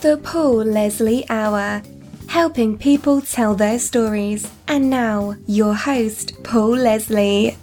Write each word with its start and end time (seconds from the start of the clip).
The 0.00 0.16
Paul 0.16 0.58
Leslie 0.58 1.28
Hour, 1.28 1.82
helping 2.28 2.78
people 2.78 3.20
tell 3.20 3.56
their 3.56 3.80
stories. 3.80 4.48
And 4.68 4.88
now, 4.88 5.34
your 5.44 5.74
host, 5.74 6.44
Paul 6.44 6.76
Leslie. 6.76 7.56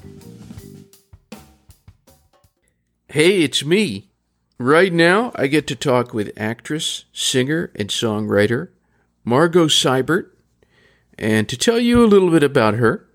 Hey, 3.07 3.41
it's 3.41 3.63
me. 3.63 4.09
Right 4.59 4.91
now, 4.91 5.31
I 5.35 5.47
get 5.47 5.65
to 5.67 5.77
talk 5.77 6.13
with 6.13 6.33
actress, 6.35 7.05
singer, 7.13 7.71
and 7.73 7.87
songwriter 7.87 8.67
Margo 9.23 9.67
Seibert. 9.67 10.29
And 11.17 11.47
to 11.47 11.55
tell 11.55 11.79
you 11.79 12.03
a 12.03 12.05
little 12.05 12.31
bit 12.31 12.43
about 12.43 12.73
her, 12.73 13.07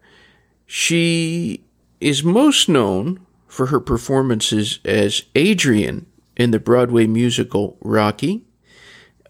she 0.65 1.67
is 2.01 2.25
most 2.25 2.71
known 2.71 3.27
for 3.47 3.67
her 3.67 3.81
performances 3.81 4.79
as 4.87 5.25
Adrian 5.35 6.07
in 6.39 6.53
the 6.53 6.59
Broadway 6.59 7.07
musical 7.07 7.77
Rocky 7.83 8.47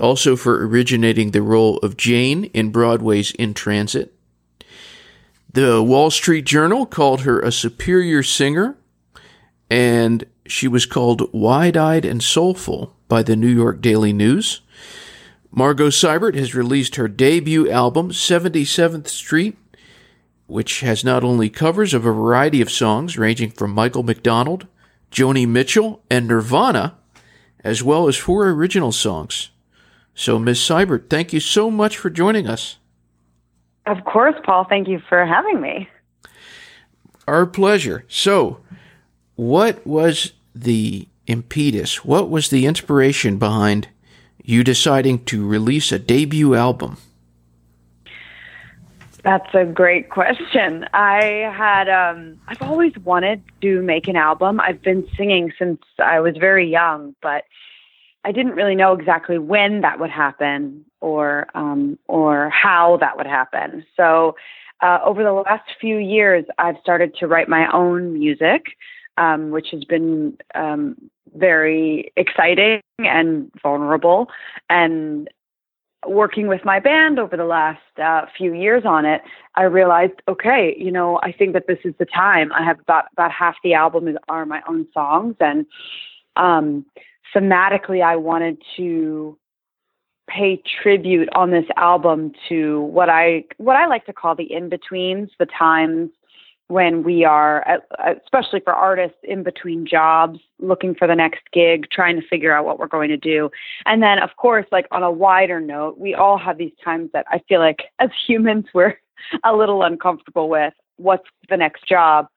also 0.01 0.37
for 0.37 0.67
originating 0.67 1.31
the 1.31 1.43
role 1.43 1.79
of 1.79 1.97
Jane 1.97 2.45
in 2.47 2.71
Broadway's 2.71 3.31
In 3.33 3.55
Transit. 3.55 4.15
The 5.53 5.83
Wall 5.83 6.11
Street 6.11 6.45
Journal 6.45 6.87
called 6.87 7.23
her 7.23 7.41
a 7.41 7.51
superior 7.51 8.23
singer, 8.23 8.77
and 9.69 10.25
she 10.47 10.69
was 10.69 10.87
called 10.87 11.33
wide 11.33 11.77
eyed 11.77 12.05
and 12.05 12.23
soulful 12.23 12.95
by 13.09 13.23
the 13.23 13.37
New 13.37 13.49
York 13.49 13.81
Daily 13.81 14.13
News. 14.13 14.61
Margo 15.51 15.89
Seibert 15.89 16.37
has 16.37 16.55
released 16.55 16.95
her 16.95 17.09
debut 17.09 17.69
album, 17.69 18.11
77th 18.11 19.09
Street, 19.09 19.59
which 20.47 20.81
has 20.81 21.05
not 21.05 21.25
only 21.25 21.51
covers 21.51 21.93
of 21.93 22.07
a 22.07 22.13
variety 22.13 22.61
of 22.61 22.71
songs 22.71 23.19
ranging 23.19 23.51
from 23.51 23.73
Michael 23.73 24.05
McDonald, 24.05 24.67
Joni 25.11 25.47
Mitchell, 25.49 26.03
and 26.09 26.29
Nirvana, 26.29 26.97
as 27.65 27.83
well 27.83 28.07
as 28.07 28.17
four 28.17 28.49
original 28.49 28.93
songs. 28.93 29.51
So, 30.21 30.39
Ms. 30.39 30.59
Seibert, 30.59 31.09
thank 31.09 31.33
you 31.33 31.41
so 31.41 31.71
much 31.71 31.97
for 31.97 32.11
joining 32.11 32.47
us. 32.47 32.77
Of 33.87 34.05
course, 34.05 34.35
Paul. 34.45 34.67
Thank 34.69 34.87
you 34.87 35.01
for 35.09 35.25
having 35.25 35.63
me. 35.63 35.89
Our 37.27 37.47
pleasure. 37.47 38.05
So, 38.07 38.61
what 39.37 39.87
was 39.87 40.35
the 40.55 41.09
impetus? 41.27 42.05
What 42.05 42.29
was 42.29 42.51
the 42.51 42.67
inspiration 42.67 43.39
behind 43.39 43.89
you 44.45 44.63
deciding 44.63 45.25
to 45.25 45.49
release 45.49 45.91
a 45.91 45.99
debut 45.99 46.55
album? 46.55 46.99
That's 49.25 49.55
a 49.55 49.65
great 49.65 50.11
question. 50.11 50.87
I 50.93 51.51
had 51.57 51.89
um 51.89 52.39
I've 52.47 52.61
always 52.61 52.93
wanted 53.05 53.43
to 53.63 53.81
make 53.81 54.07
an 54.07 54.17
album. 54.17 54.61
I've 54.61 54.83
been 54.83 55.09
singing 55.17 55.51
since 55.59 55.81
I 55.99 56.21
was 56.21 56.37
very 56.37 56.71
young, 56.71 57.15
but 57.23 57.45
I 58.25 58.33
didn't 58.33 58.53
really 58.53 58.75
know 58.75 58.93
exactly 58.93 59.39
when 59.39 59.81
that 59.81 59.99
would 59.99 60.11
happen 60.11 60.85
or 61.01 61.47
um, 61.55 61.99
or 62.07 62.51
how 62.51 62.99
that 63.01 63.17
would 63.17 63.27
happen. 63.27 63.85
So 63.97 64.37
uh, 64.83 64.99
over 65.05 65.23
the 65.23 65.33
last 65.33 65.65
few 65.81 65.97
years, 65.97 66.45
I've 66.59 66.77
started 66.83 67.15
to 67.21 67.27
write 67.27 67.49
my 67.49 67.71
own 67.73 68.13
music, 68.15 68.67
um, 69.17 69.51
which 69.51 69.69
has 69.73 69.85
been 69.85 70.37
um, 70.55 70.97
very 71.35 72.13
exciting 72.17 72.81
and 72.99 73.51
vulnerable. 73.63 74.29
And 74.69 75.29
working 76.07 76.47
with 76.47 76.65
my 76.65 76.81
band 76.81 77.19
over 77.19 77.37
the 77.37 77.45
last 77.45 77.83
uh, 78.03 78.23
few 78.37 78.55
years 78.55 78.85
on 78.87 79.05
it, 79.05 79.21
I 79.55 79.65
realized, 79.65 80.15
okay, 80.29 80.75
you 80.79 80.91
know, 80.91 81.21
I 81.23 81.33
think 81.33 81.53
that 81.53 81.67
this 81.67 81.79
is 81.85 81.95
the 81.99 82.07
time. 82.07 82.53
I 82.53 82.65
have 82.65 82.81
about 82.81 83.05
about 83.13 83.33
half 83.33 83.57
the 83.63 83.75
album 83.75 84.17
are 84.29 84.47
my 84.47 84.63
own 84.69 84.87
songs, 84.95 85.37
and 85.41 85.67
um, 86.37 86.87
thematically, 87.35 88.03
I 88.03 88.17
wanted 88.17 88.63
to 88.77 89.39
pay 90.29 90.63
tribute 90.83 91.29
on 91.35 91.51
this 91.51 91.65
album 91.77 92.33
to 92.49 92.83
what 92.83 93.09
I 93.09 93.45
what 93.59 93.77
I 93.77 93.87
like 93.87 94.07
to 94.07 94.13
call 94.13 94.35
the 94.35 94.51
in 94.51 94.69
betweens, 94.69 95.31
the 95.39 95.47
times 95.47 96.11
when 96.69 97.03
we 97.03 97.25
are, 97.25 97.69
uh, 97.69 97.79
uh, 97.99 98.15
especially 98.23 98.61
for 98.61 98.73
artists, 98.73 99.19
in 99.25 99.43
between 99.43 99.85
jobs, 99.85 100.39
looking 100.61 100.95
for 100.95 101.09
the 101.09 101.17
next 101.17 101.41
gig, 101.53 101.87
trying 101.91 102.15
to 102.15 102.27
figure 102.29 102.57
out 102.57 102.65
what 102.65 102.79
we're 102.79 102.87
going 102.87 103.09
to 103.09 103.17
do. 103.17 103.51
And 103.87 104.01
then, 104.01 104.21
of 104.21 104.31
course, 104.37 104.67
like 104.71 104.87
on 104.93 105.03
a 105.03 105.11
wider 105.11 105.61
note, 105.61 105.99
we 105.99 106.15
all 106.15 106.39
have 106.39 106.59
these 106.59 106.73
times 106.85 107.11
that 107.13 107.27
I 107.29 107.41
feel 107.49 107.59
like 107.59 107.81
as 107.99 108.11
humans, 108.27 108.67
we're 108.73 108.97
a 109.45 109.55
little 109.55 109.83
uncomfortable 109.83 110.49
with 110.49 110.73
what's 110.97 111.27
the 111.49 111.57
next 111.57 111.89
job 111.89 112.29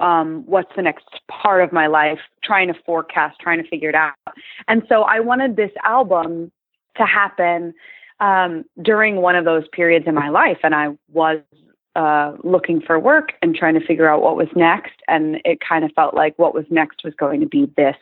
um, 0.00 0.42
what's 0.46 0.70
the 0.76 0.82
next 0.82 1.04
part 1.30 1.62
of 1.62 1.72
my 1.72 1.86
life, 1.86 2.18
trying 2.42 2.68
to 2.68 2.74
forecast, 2.84 3.38
trying 3.40 3.62
to 3.62 3.68
figure 3.68 3.88
it 3.88 3.94
out. 3.94 4.14
And 4.66 4.82
so 4.88 5.02
I 5.02 5.20
wanted 5.20 5.56
this 5.56 5.70
album 5.84 6.50
to 6.96 7.04
happen 7.04 7.74
um, 8.18 8.64
during 8.82 9.16
one 9.16 9.36
of 9.36 9.44
those 9.44 9.64
periods 9.72 10.06
in 10.08 10.14
my 10.14 10.28
life. 10.28 10.58
And 10.62 10.74
I 10.74 10.96
was 11.12 11.40
uh, 11.96 12.36
looking 12.42 12.80
for 12.80 12.98
work 12.98 13.32
and 13.42 13.54
trying 13.54 13.74
to 13.74 13.86
figure 13.86 14.08
out 14.08 14.22
what 14.22 14.36
was 14.36 14.48
next. 14.56 14.94
And 15.06 15.40
it 15.44 15.58
kind 15.66 15.84
of 15.84 15.92
felt 15.92 16.14
like 16.14 16.38
what 16.38 16.54
was 16.54 16.64
next 16.70 17.02
was 17.04 17.14
going 17.14 17.40
to 17.40 17.46
be 17.46 17.70
this, 17.76 17.96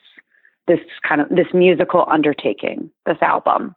this 0.66 0.80
kind 1.06 1.20
of 1.20 1.28
this 1.28 1.46
musical 1.52 2.04
undertaking, 2.08 2.90
this 3.06 3.18
album. 3.22 3.74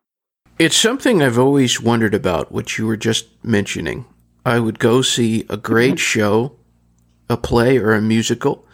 It's 0.59 0.77
something 0.77 1.23
I've 1.23 1.39
always 1.39 1.81
wondered 1.81 2.13
about, 2.13 2.51
which 2.51 2.77
you 2.77 2.85
were 2.85 2.97
just 2.97 3.27
mentioning. 3.43 4.05
I 4.45 4.59
would 4.59 4.79
go 4.79 5.01
see 5.01 5.45
a 5.49 5.57
great 5.57 5.97
show 5.97 6.55
a 7.31 7.37
play 7.37 7.77
or 7.77 7.93
a 7.93 8.01
musical, 8.01 8.67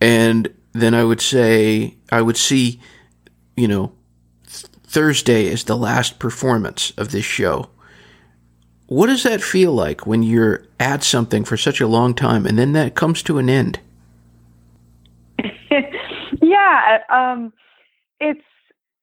and 0.00 0.52
then 0.72 0.94
I 0.94 1.04
would 1.04 1.20
say 1.20 1.96
I 2.10 2.22
would 2.22 2.36
see, 2.36 2.80
you 3.56 3.68
know, 3.68 3.92
Thursday 4.44 5.46
is 5.46 5.64
the 5.64 5.76
last 5.76 6.18
performance 6.18 6.92
of 6.96 7.12
this 7.12 7.24
show. 7.24 7.70
What 8.86 9.06
does 9.06 9.22
that 9.22 9.40
feel 9.40 9.72
like 9.72 10.06
when 10.06 10.24
you're 10.24 10.64
at 10.80 11.04
something 11.04 11.44
for 11.44 11.56
such 11.56 11.80
a 11.80 11.86
long 11.86 12.12
time 12.12 12.44
and 12.44 12.58
then 12.58 12.72
that 12.72 12.96
comes 12.96 13.22
to 13.24 13.38
an 13.38 13.48
end? 13.48 13.78
yeah, 16.42 16.98
um, 17.08 17.52
it's 18.18 18.40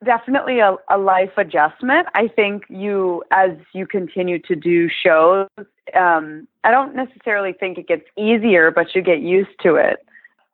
definitely 0.04 0.60
a, 0.60 0.76
a 0.90 0.98
life 0.98 1.32
adjustment. 1.38 2.08
I 2.14 2.28
think 2.28 2.64
you, 2.70 3.24
as 3.32 3.52
you 3.74 3.88
continue 3.88 4.40
to 4.40 4.56
do 4.56 4.90
shows, 4.90 5.48
um, 5.96 6.48
I 6.64 6.72
don't 6.72 6.96
necessarily 6.96 7.54
think 7.54 7.78
it 7.78 7.88
gets 7.88 8.06
easier, 8.18 8.72
but 8.72 8.96
you 8.96 9.02
get 9.02 9.20
used 9.20 9.58
to 9.64 9.76
it. 9.76 10.06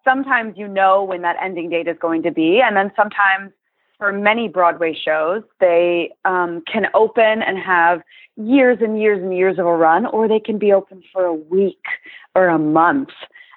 Sometimes 0.03 0.57
you 0.57 0.67
know 0.67 1.03
when 1.03 1.21
that 1.21 1.37
ending 1.41 1.69
date 1.69 1.87
is 1.87 1.97
going 1.99 2.23
to 2.23 2.31
be, 2.31 2.61
and 2.61 2.75
then 2.75 2.91
sometimes 2.95 3.51
for 3.97 4.11
many 4.11 4.47
Broadway 4.47 4.93
shows, 4.93 5.43
they 5.59 6.11
um, 6.25 6.61
can 6.71 6.87
open 6.93 7.41
and 7.41 7.57
have 7.57 8.01
years 8.35 8.79
and 8.81 8.99
years 8.99 9.21
and 9.21 9.35
years 9.35 9.59
of 9.59 9.65
a 9.65 9.75
run, 9.75 10.05
or 10.07 10.27
they 10.27 10.39
can 10.39 10.57
be 10.57 10.73
open 10.73 11.01
for 11.13 11.23
a 11.23 11.33
week 11.33 11.83
or 12.35 12.47
a 12.47 12.59
month, 12.59 13.09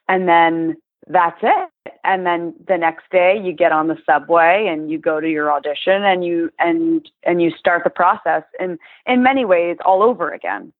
and 0.08 0.28
then 0.28 0.76
that's 1.08 1.38
it. 1.42 1.70
And 2.04 2.26
then 2.26 2.54
the 2.66 2.76
next 2.76 3.04
day 3.10 3.40
you 3.42 3.52
get 3.52 3.72
on 3.72 3.88
the 3.88 3.96
subway 4.04 4.66
and 4.68 4.90
you 4.90 4.98
go 4.98 5.20
to 5.20 5.28
your 5.28 5.52
audition 5.52 6.04
and 6.04 6.24
you 6.24 6.50
and 6.58 7.08
and 7.24 7.40
you 7.40 7.50
start 7.50 7.84
the 7.84 7.90
process 7.90 8.42
in 8.58 8.78
in 9.06 9.22
many 9.22 9.44
ways 9.44 9.76
all 9.84 10.02
over 10.02 10.32
again. 10.32 10.72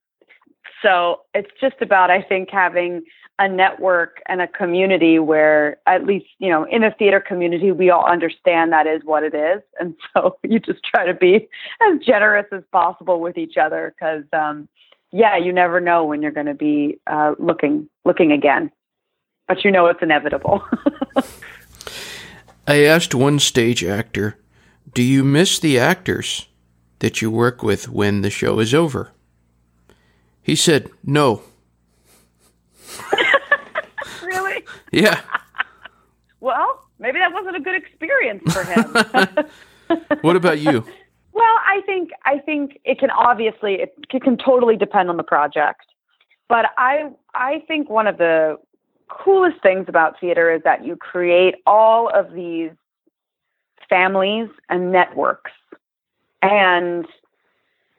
So 0.83 1.21
it's 1.35 1.51
just 1.61 1.77
about 1.81 2.11
I 2.11 2.23
think 2.23 2.51
having 2.51 3.03
a 3.39 3.49
network 3.49 4.23
and 4.27 4.41
a 4.41 4.49
community 4.49 5.19
where 5.19 5.77
at 5.87 6.07
least, 6.07 6.27
you 6.39 6.49
know, 6.49 6.65
in 6.65 6.83
a 6.83 6.91
theater 6.91 7.21
community 7.21 7.71
we 7.71 7.91
all 7.91 8.07
understand 8.07 8.73
that 8.73 8.87
is 8.87 9.03
what 9.05 9.23
it 9.23 9.35
is. 9.35 9.63
And 9.81 9.95
so 10.13 10.39
you 10.43 10.59
just 10.59 10.81
try 10.85 11.05
to 11.07 11.15
be 11.15 11.49
as 11.83 11.99
generous 12.05 12.47
as 12.53 12.63
possible 12.73 13.21
with 13.21 13.37
each 13.37 13.57
other 13.57 13.95
cuz 14.01 14.25
um 14.33 14.69
yeah, 15.13 15.37
you 15.37 15.53
never 15.53 15.81
know 15.81 16.05
when 16.05 16.21
you're 16.21 16.33
going 16.33 16.47
to 16.47 16.55
be 16.55 16.99
uh, 17.07 17.37
looking 17.39 17.89
looking 18.05 18.33
again 18.33 18.73
but 19.47 19.65
you 19.65 19.71
know 19.71 19.87
it's 19.87 20.03
inevitable. 20.03 20.63
I 22.67 22.85
asked 22.85 23.15
one 23.15 23.39
stage 23.39 23.85
actor, 23.85 24.37
Do 24.93 25.03
you 25.03 25.23
miss 25.23 25.59
the 25.59 25.79
actors 25.79 26.49
that 26.99 27.23
you 27.23 27.31
work 27.31 27.63
with 27.63 27.89
when 27.89 28.23
the 28.23 28.31
show 28.31 28.59
is 28.59 28.75
over? 28.75 29.13
He 30.47 30.55
said, 30.55 30.91
No. 31.05 31.43
really? 34.23 34.65
Yeah. 34.93 35.21
well, 36.39 36.85
maybe 37.01 37.19
that 37.19 37.33
wasn't 37.33 37.57
a 37.57 37.61
good 37.61 37.75
experience 37.75 38.53
for 38.53 38.63
him. 38.63 39.99
what 40.21 40.37
about 40.37 40.61
you? 40.61 40.85
Well, 41.33 41.57
I 41.67 41.81
think 41.85 42.11
I 42.25 42.39
think 42.39 42.79
it 42.85 43.01
can 43.01 43.11
obviously 43.11 43.75
it, 43.75 43.99
it 44.09 44.23
can 44.23 44.39
totally 44.39 44.77
depend 44.77 45.11
on 45.11 45.17
the 45.17 45.25
project. 45.25 45.85
But 46.49 46.67
I 46.79 47.11
I 47.35 47.65
think 47.67 47.91
one 47.91 48.07
of 48.07 48.19
the 48.19 48.57
coolest 49.11 49.61
things 49.65 49.87
about 49.89 50.21
theater 50.21 50.55
is 50.55 50.63
that 50.63 50.85
you 50.85 50.95
create 50.95 51.57
all 51.67 52.09
of 52.15 52.33
these 52.33 52.71
families 53.89 54.49
and 54.69 54.93
networks 54.93 55.51
and 56.41 57.05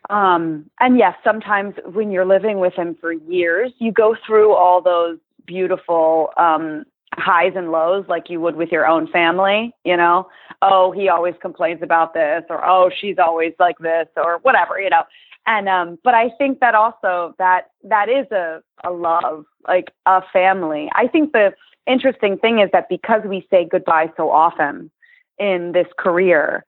um 0.09 0.69
and 0.79 0.97
yes 0.97 1.15
sometimes 1.23 1.73
when 1.93 2.11
you're 2.11 2.25
living 2.25 2.59
with 2.59 2.73
him 2.73 2.95
for 2.99 3.11
years 3.11 3.71
you 3.79 3.91
go 3.91 4.15
through 4.25 4.53
all 4.53 4.81
those 4.81 5.17
beautiful 5.45 6.29
um 6.37 6.85
highs 7.17 7.53
and 7.55 7.71
lows 7.71 8.05
like 8.07 8.29
you 8.29 8.39
would 8.39 8.55
with 8.55 8.69
your 8.71 8.85
own 8.87 9.07
family, 9.07 9.73
you 9.83 9.97
know? 9.97 10.27
Oh, 10.61 10.91
he 10.91 11.09
always 11.09 11.33
complains 11.41 11.81
about 11.81 12.13
this 12.13 12.43
or 12.49 12.65
oh, 12.65 12.89
she's 12.95 13.17
always 13.17 13.53
like 13.59 13.77
this 13.79 14.07
or 14.15 14.39
whatever, 14.43 14.79
you 14.79 14.89
know. 14.89 15.03
And 15.45 15.67
um 15.69 15.97
but 16.03 16.13
I 16.13 16.29
think 16.37 16.59
that 16.59 16.75
also 16.75 17.33
that 17.37 17.71
that 17.83 18.09
is 18.09 18.31
a 18.31 18.61
a 18.83 18.91
love, 18.91 19.45
like 19.67 19.91
a 20.05 20.21
family. 20.31 20.89
I 20.93 21.07
think 21.07 21.31
the 21.31 21.53
interesting 21.87 22.37
thing 22.37 22.59
is 22.59 22.69
that 22.73 22.89
because 22.89 23.21
we 23.25 23.47
say 23.49 23.67
goodbye 23.69 24.11
so 24.17 24.29
often 24.29 24.91
in 25.39 25.71
this 25.71 25.87
career, 25.97 26.65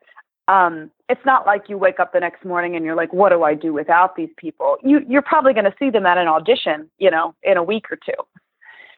um, 0.47 0.89
it's 1.09 1.25
not 1.25 1.45
like 1.47 1.63
you 1.67 1.77
wake 1.77 1.99
up 1.99 2.13
the 2.13 2.19
next 2.19 2.45
morning 2.45 2.75
and 2.75 2.85
you're 2.85 2.95
like, 2.95 3.11
what 3.11 3.29
do 3.29 3.43
I 3.43 3.55
do 3.55 3.73
without 3.73 4.15
these 4.15 4.29
people? 4.37 4.77
You, 4.83 4.99
you're 5.07 5.23
probably 5.23 5.53
going 5.53 5.65
to 5.65 5.73
see 5.79 5.89
them 5.89 6.05
at 6.05 6.19
an 6.19 6.27
audition, 6.27 6.89
you 6.99 7.09
know, 7.09 7.33
in 7.41 7.57
a 7.57 7.63
week 7.63 7.85
or 7.91 7.97
two. 7.97 8.23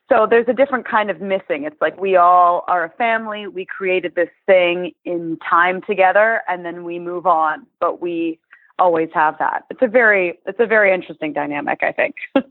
So 0.10 0.28
there's 0.30 0.48
a 0.50 0.54
different 0.54 0.86
kind 0.86 1.10
of 1.10 1.22
missing. 1.22 1.64
It's 1.64 1.80
like 1.80 2.00
we 2.00 2.18
all 2.18 2.66
are 2.68 2.84
a 2.84 2.90
family. 2.90 3.48
We 3.48 3.66
created 3.66 4.14
this 4.14 4.28
thing 4.46 4.92
in 5.06 5.38
time 5.50 5.82
together 5.88 6.42
and 6.50 6.66
then 6.66 6.84
we 6.84 7.00
move 7.00 7.26
on, 7.26 7.66
but 7.80 8.02
we 8.02 8.38
always 8.78 9.08
have 9.14 9.38
that. 9.40 9.64
It's 9.70 9.82
a 9.82 9.88
very, 9.88 10.38
it's 10.46 10.60
a 10.60 10.66
very 10.66 10.94
interesting 10.94 11.32
dynamic, 11.32 11.80
I 11.82 11.94
think. 11.94 12.16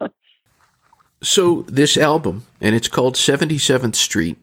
so 1.22 1.62
this 1.62 1.98
album, 1.98 2.46
and 2.62 2.74
it's 2.74 2.88
called 2.88 3.16
77th 3.16 3.94
Street. 3.94 4.38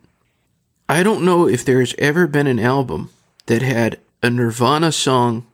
I 0.88 1.02
don't 1.02 1.25
know 1.25 1.48
if 1.48 1.66
there's 1.66 1.96
ever 1.98 2.28
been 2.28 2.46
an 2.46 2.60
album 2.60 3.10
that 3.48 3.64
had 3.64 4.00
a 4.22 4.30
Nirvana 4.30 4.92
song 4.92 5.46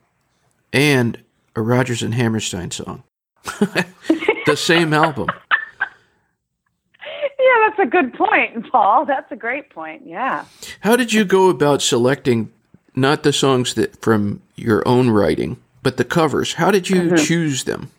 and 0.72 1.22
a 1.56 1.62
Rodgers 1.62 2.02
and 2.02 2.14
Hammerstein 2.14 2.70
song. 2.70 3.02
the 3.44 4.56
same 4.56 4.92
album. 4.92 5.28
Yeah, 7.36 7.68
that's 7.68 7.88
a 7.88 7.90
good 7.90 8.14
point, 8.14 8.70
Paul. 8.70 9.04
That's 9.04 9.30
a 9.30 9.36
great 9.36 9.68
point. 9.68 10.06
Yeah. 10.06 10.46
How 10.80 10.96
did 10.96 11.12
you 11.12 11.26
go 11.26 11.50
about 11.50 11.82
selecting 11.82 12.50
not 12.94 13.22
the 13.22 13.34
songs 13.34 13.74
that 13.74 14.00
from 14.00 14.40
your 14.56 14.86
own 14.88 15.10
writing, 15.10 15.58
but 15.82 15.98
the 15.98 16.04
covers? 16.04 16.54
How 16.54 16.70
did 16.70 16.88
you 16.88 17.02
mm-hmm. 17.02 17.16
choose 17.16 17.64
them? 17.64 17.90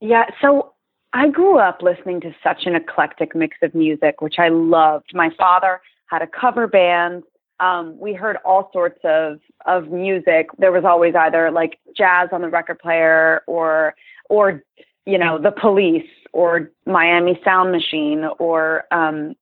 Yeah, 0.00 0.24
so 0.40 0.72
I 1.12 1.28
grew 1.28 1.58
up 1.58 1.80
listening 1.80 2.20
to 2.22 2.34
such 2.42 2.66
an 2.66 2.74
eclectic 2.74 3.36
mix 3.36 3.56
of 3.62 3.72
music, 3.72 4.20
which 4.20 4.38
I 4.38 4.48
loved. 4.48 5.12
My 5.14 5.30
father 5.38 5.80
had 6.06 6.22
a 6.22 6.26
cover 6.26 6.66
band 6.66 7.22
um, 7.62 7.96
we 7.98 8.12
heard 8.12 8.36
all 8.44 8.70
sorts 8.72 8.98
of 9.04 9.38
of 9.66 9.90
music. 9.90 10.48
There 10.58 10.72
was 10.72 10.84
always 10.84 11.14
either 11.14 11.50
like 11.50 11.78
jazz 11.96 12.28
on 12.32 12.42
the 12.42 12.48
record 12.48 12.80
player, 12.80 13.42
or 13.46 13.94
or 14.28 14.62
you 15.06 15.16
know 15.16 15.38
the 15.38 15.52
Police, 15.52 16.10
or 16.32 16.70
Miami 16.86 17.40
Sound 17.44 17.70
Machine, 17.70 18.24
or 18.40 18.84
um, 18.90 19.34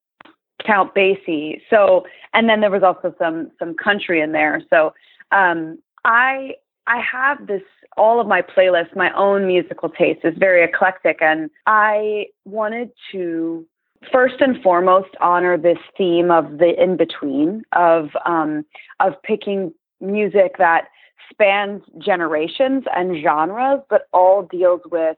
Count 0.64 0.94
Basie. 0.94 1.62
So, 1.70 2.04
and 2.34 2.46
then 2.48 2.60
there 2.60 2.70
was 2.70 2.82
also 2.82 3.14
some 3.18 3.50
some 3.58 3.74
country 3.74 4.20
in 4.20 4.32
there. 4.32 4.62
So, 4.68 4.92
um, 5.32 5.78
I 6.04 6.56
I 6.86 7.00
have 7.00 7.46
this 7.46 7.62
all 7.96 8.20
of 8.20 8.26
my 8.26 8.42
playlists, 8.42 8.94
my 8.94 9.10
own 9.16 9.46
musical 9.46 9.88
taste 9.88 10.20
is 10.24 10.34
very 10.36 10.62
eclectic, 10.62 11.22
and 11.22 11.48
I 11.66 12.26
wanted 12.44 12.90
to 13.12 13.66
first 14.10 14.40
and 14.40 14.62
foremost 14.62 15.10
honor 15.20 15.56
this 15.56 15.78
theme 15.96 16.30
of 16.30 16.58
the 16.58 16.80
in 16.82 16.96
between 16.96 17.62
of 17.72 18.10
um, 18.24 18.64
of 19.00 19.20
picking 19.22 19.72
music 20.00 20.56
that 20.58 20.84
spans 21.30 21.82
generations 21.98 22.84
and 22.94 23.22
genres, 23.22 23.80
but 23.88 24.08
all 24.12 24.42
deals 24.42 24.80
with 24.90 25.16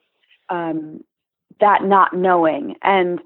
um, 0.49 1.03
that 1.61 1.85
not 1.85 2.15
knowing. 2.15 2.75
And 2.83 3.21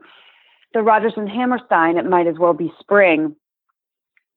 the 0.75 0.83
Rodgers 0.83 1.15
and 1.17 1.29
Hammerstein, 1.29 1.97
it 1.97 2.07
might 2.07 2.27
as 2.27 2.39
well 2.39 2.53
be 2.53 2.73
spring, 2.79 3.35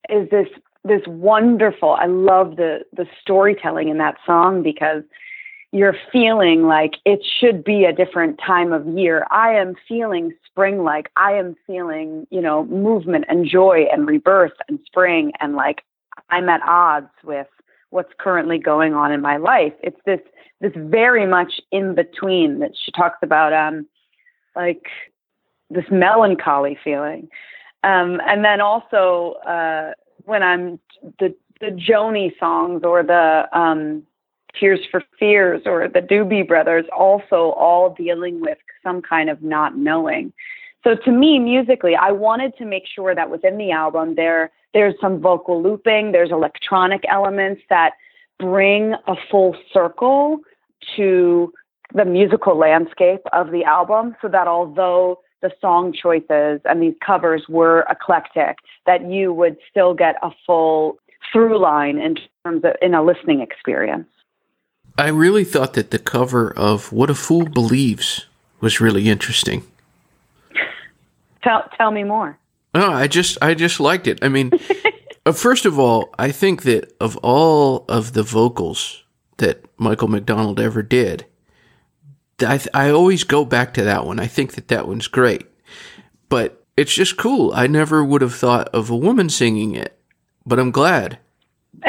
is 0.09 0.29
this 0.29 0.47
this 0.85 1.01
wonderful. 1.07 1.91
I 1.91 2.05
love 2.05 2.55
the 2.55 2.79
the 2.93 3.05
storytelling 3.21 3.89
in 3.89 3.97
that 3.97 4.15
song 4.25 4.63
because 4.63 5.03
you're 5.71 5.95
feeling 6.11 6.63
like 6.63 6.95
it 7.05 7.19
should 7.39 7.63
be 7.63 7.85
a 7.85 7.93
different 7.93 8.39
time 8.45 8.73
of 8.73 8.87
year. 8.87 9.25
I 9.29 9.53
am 9.53 9.75
feeling 9.87 10.33
spring 10.45 10.83
like 10.83 11.11
I 11.15 11.33
am 11.33 11.55
feeling, 11.67 12.25
you 12.31 12.41
know, 12.41 12.65
movement 12.65 13.25
and 13.29 13.47
joy 13.47 13.85
and 13.91 14.07
rebirth 14.07 14.53
and 14.67 14.79
spring 14.85 15.31
and 15.39 15.55
like 15.55 15.83
I'm 16.29 16.49
at 16.49 16.61
odds 16.63 17.11
with 17.23 17.47
what's 17.91 18.11
currently 18.19 18.57
going 18.57 18.93
on 18.93 19.11
in 19.11 19.21
my 19.21 19.37
life. 19.37 19.73
It's 19.83 19.99
this 20.05 20.21
this 20.59 20.73
very 20.75 21.25
much 21.25 21.61
in 21.71 21.95
between 21.95 22.59
that 22.59 22.71
she 22.83 22.91
talks 22.91 23.19
about 23.21 23.53
um 23.53 23.85
like 24.55 24.87
this 25.69 25.85
melancholy 25.91 26.79
feeling. 26.83 27.29
Um 27.83 28.19
and 28.25 28.43
then 28.43 28.59
also 28.59 29.33
uh 29.45 29.93
when 30.25 30.41
I'm 30.41 30.79
the 31.19 31.35
the 31.61 31.67
Joni 31.67 32.31
songs 32.39 32.81
or 32.83 33.03
the 33.03 33.47
um 33.53 34.03
Tears 34.57 34.79
for 34.89 35.03
Fears 35.17 35.61
or 35.65 35.87
the 35.87 36.01
Doobie 36.01 36.47
Brothers, 36.47 36.85
also 36.95 37.51
all 37.51 37.93
dealing 37.93 38.41
with 38.41 38.57
some 38.83 39.01
kind 39.01 39.29
of 39.29 39.41
not 39.41 39.77
knowing. 39.77 40.33
So 40.83 40.95
to 40.95 41.11
me, 41.11 41.39
musically, 41.39 41.95
I 41.95 42.11
wanted 42.11 42.55
to 42.57 42.65
make 42.65 42.83
sure 42.87 43.13
that 43.13 43.29
within 43.29 43.57
the 43.57 43.71
album 43.71 44.15
there 44.15 44.51
there's 44.73 44.95
some 45.01 45.19
vocal 45.19 45.61
looping, 45.61 46.11
there's 46.11 46.31
electronic 46.31 47.03
elements 47.09 47.61
that 47.69 47.93
bring 48.37 48.93
a 49.07 49.15
full 49.29 49.55
circle 49.73 50.39
to 50.95 51.51
the 51.93 52.05
musical 52.05 52.55
landscape 52.55 53.21
of 53.33 53.51
the 53.51 53.63
album 53.63 54.15
so 54.21 54.27
that 54.27 54.47
although 54.47 55.19
the 55.41 55.51
song 55.59 55.91
choices 55.91 56.61
and 56.65 56.81
these 56.81 56.93
covers 57.05 57.45
were 57.49 57.85
eclectic, 57.89 58.57
that 58.85 59.09
you 59.09 59.33
would 59.33 59.57
still 59.69 59.93
get 59.93 60.15
a 60.21 60.29
full 60.45 60.99
through 61.31 61.59
line 61.59 61.97
in 61.97 62.15
terms 62.43 62.63
of 62.63 62.73
in 62.81 62.93
a 62.93 63.03
listening 63.03 63.41
experience. 63.41 64.07
I 64.99 65.07
really 65.07 65.45
thought 65.45 65.75
that 65.75 65.91
the 65.91 65.97
cover 65.97 66.51
of 66.51 66.91
What 66.91 67.09
a 67.09 67.15
Fool 67.15 67.45
Believes 67.45 68.25
was 68.59 68.81
really 68.81 69.07
interesting. 69.07 69.63
Tell 71.41 71.63
tell 71.77 71.89
me 71.89 72.03
more. 72.03 72.37
Oh, 72.75 72.91
I 72.91 73.07
just 73.07 73.37
I 73.41 73.53
just 73.53 73.79
liked 73.79 74.07
it. 74.07 74.19
I 74.21 74.27
mean, 74.27 74.51
uh, 75.25 75.31
first 75.31 75.65
of 75.65 75.79
all, 75.79 76.13
I 76.19 76.33
think 76.33 76.63
that 76.63 76.93
of 76.99 77.15
all 77.23 77.85
of 77.87 78.11
the 78.11 78.23
vocals 78.23 79.05
that 79.37 79.63
Michael 79.77 80.09
McDonald 80.09 80.59
ever 80.59 80.83
did, 80.83 81.25
I 82.41 82.59
I 82.73 82.89
always 82.89 83.23
go 83.23 83.45
back 83.45 83.73
to 83.75 83.83
that 83.85 84.05
one. 84.05 84.19
I 84.19 84.27
think 84.27 84.55
that 84.55 84.67
that 84.67 84.85
one's 84.85 85.07
great. 85.07 85.47
But 86.27 86.61
it's 86.75 86.93
just 86.93 87.15
cool. 87.15 87.53
I 87.53 87.67
never 87.67 88.03
would 88.03 88.21
have 88.21 88.35
thought 88.35 88.67
of 88.69 88.89
a 88.89 88.97
woman 88.97 89.29
singing 89.29 89.75
it, 89.75 89.97
but 90.45 90.59
I'm 90.59 90.71
glad. 90.71 91.19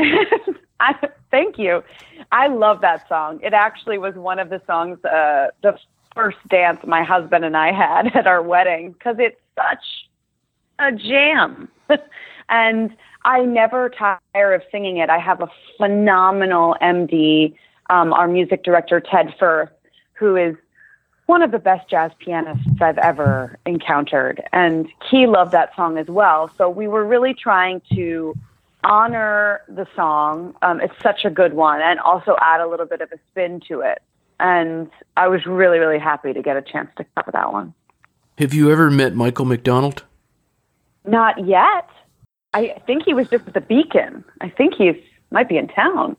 I, 0.81 0.95
thank 1.33 1.59
you. 1.59 1.83
I 2.33 2.47
love 2.47 2.81
that 2.83 3.09
song. 3.09 3.41
It 3.43 3.53
actually 3.53 3.99
was 3.99 4.15
one 4.15 4.39
of 4.39 4.51
the 4.51 4.63
songs, 4.67 5.05
uh, 5.05 5.49
the 5.63 5.79
first 6.15 6.39
dance 6.49 6.81
my 6.87 7.03
husband 7.03 7.45
and 7.45 7.57
I 7.57 7.73
had 7.73 8.09
at 8.17 8.27
our 8.27 8.43
wedding 8.43 8.93
because 8.93 9.17
it's 9.19 9.41
such 9.57 10.09
a 10.79 10.93
jam. 10.93 11.69
and 12.49 12.95
I 13.25 13.43
never 13.43 13.91
tire 13.91 14.55
of 14.55 14.63
singing 14.71 14.99
it. 14.99 15.11
I 15.11 15.19
have 15.19 15.43
a 15.43 15.49
phenomenal 15.77 16.77
MD, 16.81 17.55
um, 17.91 18.13
our 18.13 18.29
music 18.29 18.63
director, 18.65 19.01
Ted 19.01 19.35
Firth, 19.39 19.71
who 20.15 20.37
is 20.37 20.57
one 21.27 21.43
of 21.43 21.53
the 21.53 21.59
best 21.59 21.89
jazz 21.89 22.11
pianists 22.19 22.81
I've 22.81 22.99
ever 22.99 23.59
encountered. 23.67 24.43
And 24.53 24.89
he 25.11 25.27
loved 25.27 25.53
that 25.53 25.75
song 25.77 25.97
as 25.97 26.09
well. 26.09 26.51
So 26.57 26.69
we 26.69 26.89
were 26.89 27.05
really 27.05 27.35
trying 27.35 27.83
to 27.93 28.35
honor 28.85 29.63
the 29.69 29.87
song. 29.95 30.55
Um, 30.63 30.81
it's 30.81 30.95
such 31.03 31.25
a 31.25 31.31
good 31.31 31.55
one, 31.55 31.81
and 31.81 31.99
also 32.01 32.37
add 32.41 32.61
a 32.61 32.69
little 32.69 32.87
bit 32.87 33.01
of 33.01 33.11
a 33.13 33.19
spin 33.31 33.61
to 33.69 33.81
it. 33.81 34.03
And 34.39 34.91
I 35.17 35.29
was 35.29 35.45
really, 35.47 35.79
really 35.79 35.99
happy 35.99 36.33
to 36.33 36.43
get 36.43 36.57
a 36.57 36.63
chance 36.63 36.91
to 36.97 37.05
cover 37.15 37.31
that 37.33 37.53
one. 37.53 37.75
Have 38.39 38.55
you 38.55 38.71
ever 38.73 38.91
met 38.91 39.15
Michael 39.15 39.45
McDonald? 39.45 40.05
Not 41.05 41.47
yet. 41.47 41.89
I 42.55 42.81
think 42.87 43.05
he 43.05 43.15
was 43.15 43.29
just 43.29 43.47
at 43.47 43.55
the 43.55 43.61
Beacon. 43.61 44.25
I 44.41 44.49
think 44.49 44.75
he 44.75 45.05
might 45.31 45.49
be 45.49 45.57
in 45.57 45.69
town. 45.69 46.17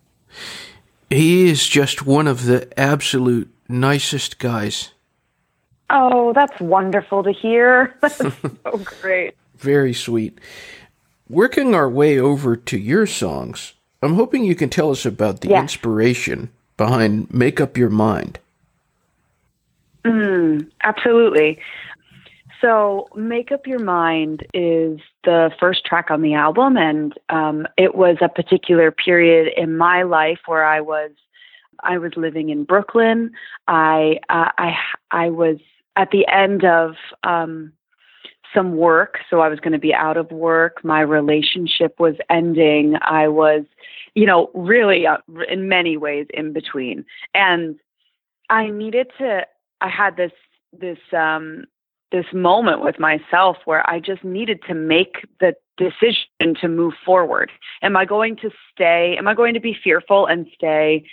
He 1.09 1.49
is 1.49 1.67
just 1.67 2.05
one 2.05 2.27
of 2.27 2.45
the 2.45 2.67
absolute 2.79 3.53
nicest 3.67 4.39
guys. 4.39 4.91
Oh, 5.89 6.31
that's 6.33 6.57
wonderful 6.61 7.23
to 7.23 7.33
hear. 7.33 7.95
That's 8.01 8.17
so 8.63 8.77
great. 9.01 9.35
Very 9.57 9.93
sweet. 9.93 10.39
Working 11.31 11.73
our 11.73 11.89
way 11.89 12.19
over 12.19 12.57
to 12.57 12.77
your 12.77 13.07
songs, 13.07 13.71
I'm 14.01 14.15
hoping 14.15 14.43
you 14.43 14.53
can 14.53 14.69
tell 14.69 14.91
us 14.91 15.05
about 15.05 15.39
the 15.39 15.47
yeah. 15.47 15.61
inspiration 15.61 16.51
behind 16.75 17.33
Make 17.33 17.61
Up 17.61 17.77
Your 17.77 17.89
Mind. 17.89 18.37
Mm, 20.03 20.69
absolutely. 20.83 21.57
So, 22.59 23.07
Make 23.15 23.53
Up 23.53 23.65
Your 23.65 23.79
Mind 23.79 24.45
is 24.53 24.99
the 25.23 25.51
first 25.57 25.85
track 25.85 26.11
on 26.11 26.21
the 26.21 26.33
album, 26.33 26.75
and 26.75 27.13
um, 27.29 27.65
it 27.77 27.95
was 27.95 28.17
a 28.19 28.27
particular 28.27 28.91
period 28.91 29.53
in 29.55 29.77
my 29.77 30.03
life 30.03 30.39
where 30.47 30.65
I 30.65 30.81
was 30.81 31.11
I 31.79 31.97
was 31.97 32.11
living 32.17 32.49
in 32.49 32.65
Brooklyn. 32.65 33.31
I 33.69 34.17
uh, 34.29 34.51
I 34.57 34.73
I 35.11 35.29
was 35.29 35.59
at 35.95 36.11
the 36.11 36.27
end 36.27 36.65
of 36.65 36.95
um, 37.23 37.71
some 38.53 38.75
work. 38.75 39.19
So 39.29 39.39
I 39.39 39.47
was 39.47 39.59
going 39.59 39.73
to 39.73 39.79
be 39.79 39.93
out 39.93 40.17
of 40.17 40.31
work. 40.31 40.83
My 40.83 41.01
relationship 41.01 41.99
was 41.99 42.15
ending. 42.29 42.95
I 43.01 43.27
was, 43.27 43.63
you 44.15 44.25
know, 44.25 44.49
really 44.53 45.07
uh, 45.07 45.17
in 45.49 45.67
many 45.67 45.97
ways 45.97 46.27
in 46.33 46.53
between. 46.53 47.05
And 47.33 47.79
I 48.49 48.69
needed 48.69 49.07
to, 49.19 49.45
I 49.79 49.89
had 49.89 50.17
this, 50.17 50.31
this, 50.77 50.99
um, 51.13 51.65
this 52.11 52.25
moment 52.33 52.83
with 52.83 52.99
myself 52.99 53.57
where 53.65 53.89
I 53.89 53.99
just 53.99 54.23
needed 54.23 54.59
to 54.67 54.73
make 54.73 55.25
the 55.39 55.55
decision 55.77 56.55
to 56.59 56.67
move 56.67 56.93
forward. 57.05 57.51
Am 57.81 57.95
I 57.95 58.05
going 58.05 58.35
to 58.37 58.51
stay? 58.73 59.15
Am 59.17 59.27
I 59.27 59.33
going 59.33 59.53
to 59.53 59.59
be 59.59 59.77
fearful 59.81 60.25
and 60.25 60.45
stay 60.53 61.05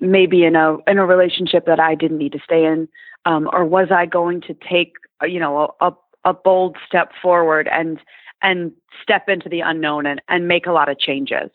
maybe 0.00 0.44
in 0.44 0.56
a 0.56 0.76
in 0.86 0.98
a 0.98 1.06
relationship 1.06 1.66
that 1.66 1.80
I 1.80 1.94
didn't 1.94 2.18
need 2.18 2.32
to 2.32 2.40
stay 2.44 2.64
in, 2.64 2.88
um, 3.24 3.48
or 3.52 3.64
was 3.64 3.88
I 3.90 4.06
going 4.06 4.40
to 4.42 4.54
take 4.68 4.94
you 5.22 5.40
know 5.40 5.74
a, 5.80 5.86
a 5.88 5.92
bold 6.32 6.76
step 6.86 7.12
forward 7.20 7.68
and 7.70 7.98
and 8.42 8.72
step 9.02 9.28
into 9.28 9.48
the 9.48 9.60
unknown 9.60 10.06
and, 10.06 10.20
and 10.28 10.46
make 10.46 10.66
a 10.66 10.72
lot 10.72 10.88
of 10.88 10.98
changes? 10.98 11.50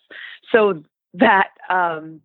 So 0.51 0.83
that 1.13 1.49
um, 1.69 2.21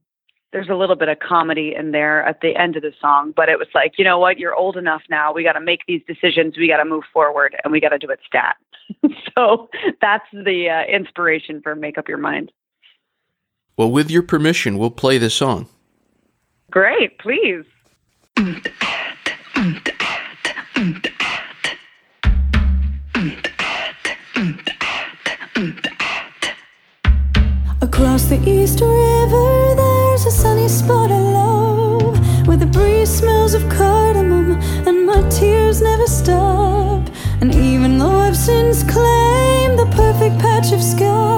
there's 0.53 0.69
a 0.69 0.75
little 0.75 0.97
bit 0.97 1.09
of 1.09 1.19
comedy 1.19 1.75
in 1.77 1.93
there 1.93 2.25
at 2.25 2.41
the 2.41 2.57
end 2.57 2.77
of 2.77 2.83
the 2.83 2.93
song, 3.01 3.33
but 3.37 3.49
it 3.49 3.59
was 3.59 3.69
like, 3.75 3.95
you 3.99 4.05
know 4.05 4.19
what, 4.19 4.39
you're 4.39 4.55
old 4.55 4.77
enough 4.77 5.03
now. 5.11 5.33
We 5.33 5.43
got 5.43 5.53
to 5.53 5.61
make 5.61 5.81
these 5.87 6.01
decisions. 6.07 6.57
We 6.57 6.69
got 6.69 6.79
to 6.79 6.85
move 6.85 7.05
forward, 7.13 7.57
and 7.63 7.73
we 7.73 7.81
got 7.81 7.91
to 7.91 7.99
do 7.99 8.09
it 8.09 8.21
stat. 8.27 8.57
so 9.37 9.69
that's 10.01 10.25
the 10.33 10.69
uh, 10.71 10.91
inspiration 10.91 11.61
for 11.61 11.75
Make 11.75 11.99
Up 11.99 12.09
Your 12.09 12.19
Mind. 12.19 12.53
Well, 13.77 13.91
with 13.91 14.11
your 14.11 14.23
permission, 14.23 14.79
we'll 14.79 14.91
play 14.91 15.19
the 15.19 15.29
song. 15.29 15.69
Great, 16.71 17.19
please. 17.19 17.65
East 28.63 28.81
River, 28.81 29.75
there's 29.75 30.25
a 30.25 30.31
sunny 30.31 30.69
spot 30.69 31.11
I 31.11 31.19
love 31.19 32.47
Where 32.47 32.57
the 32.57 32.67
breeze 32.67 33.11
smells 33.11 33.53
of 33.53 33.69
cardamom 33.69 34.53
and 34.87 35.05
my 35.05 35.21
tears 35.29 35.83
never 35.83 36.07
stop. 36.07 37.03
And 37.43 37.55
even 37.55 37.99
though 37.99 38.19
I've 38.27 38.37
since 38.37 38.83
claimed 38.83 39.79
the 39.79 39.89
perfect 39.95 40.39
patch 40.39 40.73
of 40.73 40.83
sky, 40.83 41.36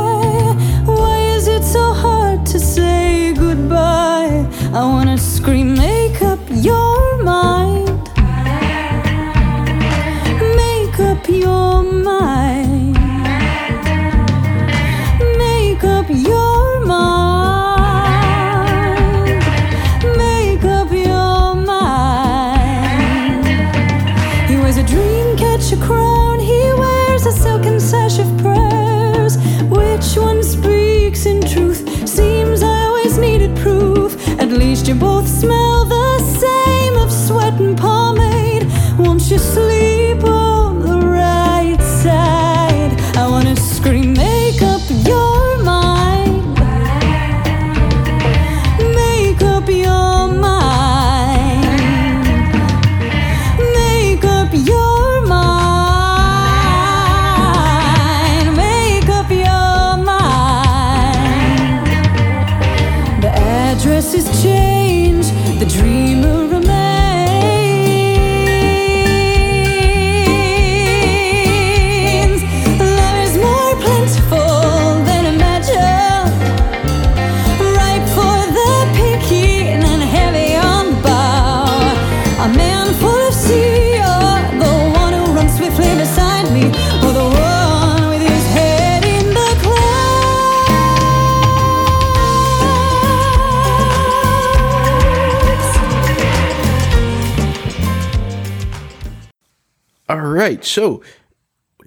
So 100.68 101.02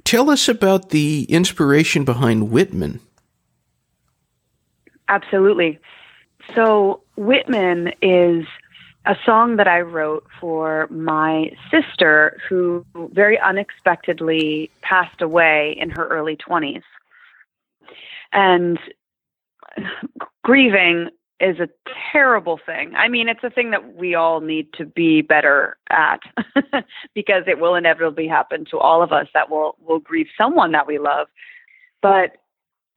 tell 0.03 0.29
us 0.29 0.47
about 0.47 0.89
the 0.89 1.25
inspiration 1.29 2.03
behind 2.05 2.51
Whitman. 2.51 2.99
Absolutely. 5.07 5.79
So, 6.55 7.01
Whitman 7.17 7.91
is 8.01 8.45
a 9.05 9.15
song 9.25 9.57
that 9.57 9.67
I 9.67 9.81
wrote 9.81 10.25
for 10.39 10.87
my 10.89 11.51
sister 11.69 12.39
who 12.47 12.85
very 12.95 13.39
unexpectedly 13.39 14.71
passed 14.81 15.21
away 15.21 15.75
in 15.79 15.89
her 15.89 16.07
early 16.07 16.37
20s. 16.37 16.83
And 18.31 18.79
grieving 20.43 21.09
is 21.41 21.59
a 21.59 21.67
terrible 22.11 22.59
thing. 22.63 22.93
I 22.95 23.07
mean, 23.07 23.27
it's 23.27 23.43
a 23.43 23.49
thing 23.49 23.71
that 23.71 23.95
we 23.95 24.13
all 24.13 24.41
need 24.41 24.71
to 24.73 24.85
be 24.85 25.21
better 25.21 25.77
at 25.89 26.19
because 27.15 27.43
it 27.47 27.59
will 27.59 27.75
inevitably 27.75 28.27
happen 28.27 28.65
to 28.71 28.77
all 28.77 29.01
of 29.01 29.11
us 29.11 29.27
that 29.33 29.49
will 29.49 29.75
will 29.85 29.99
grieve 29.99 30.27
someone 30.37 30.71
that 30.73 30.87
we 30.87 30.99
love. 30.99 31.27
But 32.01 32.37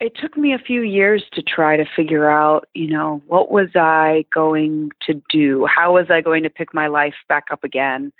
it 0.01 0.13
took 0.21 0.37
me 0.37 0.53
a 0.53 0.59
few 0.59 0.83
years 0.83 1.25
to 1.33 1.43
try 1.43 1.77
to 1.77 1.87
figure 1.97 2.29
out, 2.29 2.69
you 2.75 2.89
know, 2.89 3.23
what 3.27 3.51
was 3.51 3.71
I 3.75 4.27
going 4.33 4.91
to 5.07 5.23
do? 5.31 5.67
How 5.67 5.95
was 5.95 6.07
I 6.11 6.21
going 6.21 6.43
to 6.43 6.51
pick 6.51 6.75
my 6.75 6.89
life 6.89 7.15
back 7.29 7.45
up 7.51 7.65
again? 7.65 8.13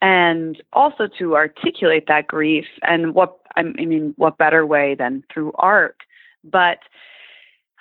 And 0.00 0.62
also 0.72 1.08
to 1.18 1.34
articulate 1.34 2.06
that 2.08 2.26
grief 2.28 2.66
and 2.82 3.14
what 3.14 3.38
I 3.56 3.62
mean, 3.62 4.14
what 4.16 4.38
better 4.38 4.64
way 4.64 4.94
than 4.94 5.24
through 5.32 5.52
art? 5.58 5.96
But 6.44 6.78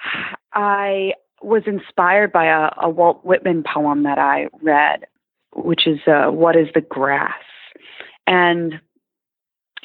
I 0.54 1.14
was 1.46 1.64
inspired 1.66 2.32
by 2.32 2.46
a, 2.46 2.70
a 2.82 2.90
Walt 2.90 3.24
Whitman 3.24 3.64
poem 3.64 4.04
that 4.04 4.18
I 4.18 4.48
read, 4.62 5.06
which 5.54 5.88
is 5.88 6.00
uh, 6.08 6.32
"What 6.32 6.56
is 6.56 6.68
the 6.74 6.82
grass?" 6.82 7.34
and 8.28 8.80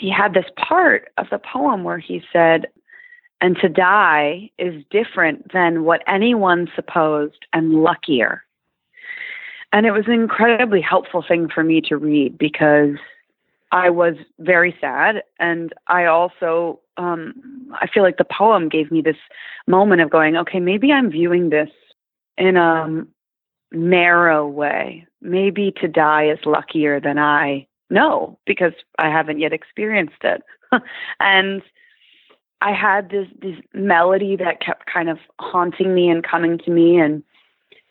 he 0.00 0.10
had 0.10 0.32
this 0.32 0.46
part 0.56 1.10
of 1.18 1.26
the 1.30 1.38
poem 1.38 1.84
where 1.84 1.98
he 1.98 2.22
said, 2.32 2.66
and 3.42 3.56
to 3.58 3.68
die 3.68 4.50
is 4.58 4.82
different 4.90 5.52
than 5.52 5.84
what 5.84 6.02
anyone 6.06 6.68
supposed 6.74 7.46
and 7.52 7.82
luckier. 7.82 8.44
And 9.72 9.86
it 9.86 9.92
was 9.92 10.06
an 10.06 10.14
incredibly 10.14 10.80
helpful 10.80 11.22
thing 11.26 11.48
for 11.48 11.62
me 11.62 11.80
to 11.82 11.96
read 11.96 12.38
because 12.38 12.96
I 13.72 13.90
was 13.90 14.14
very 14.38 14.74
sad. 14.80 15.22
And 15.38 15.72
I 15.86 16.06
also, 16.06 16.80
um, 16.96 17.59
I 17.74 17.86
feel 17.86 18.02
like 18.02 18.16
the 18.16 18.24
poem 18.24 18.68
gave 18.68 18.90
me 18.90 19.02
this 19.02 19.16
moment 19.66 20.00
of 20.00 20.10
going, 20.10 20.36
okay, 20.36 20.60
maybe 20.60 20.92
I'm 20.92 21.10
viewing 21.10 21.50
this 21.50 21.70
in 22.36 22.56
a 22.56 22.60
um, 22.60 23.08
narrow 23.72 24.46
way. 24.46 25.06
Maybe 25.20 25.72
to 25.80 25.88
die 25.88 26.30
is 26.30 26.38
luckier 26.44 27.00
than 27.00 27.18
I 27.18 27.66
know 27.90 28.38
because 28.46 28.72
I 28.98 29.10
haven't 29.10 29.40
yet 29.40 29.52
experienced 29.52 30.22
it. 30.22 30.42
and 31.20 31.62
I 32.62 32.72
had 32.72 33.10
this 33.10 33.26
this 33.40 33.56
melody 33.72 34.36
that 34.36 34.60
kept 34.60 34.86
kind 34.86 35.08
of 35.08 35.18
haunting 35.38 35.94
me 35.94 36.08
and 36.08 36.24
coming 36.24 36.58
to 36.58 36.70
me 36.70 36.98
and 36.98 37.22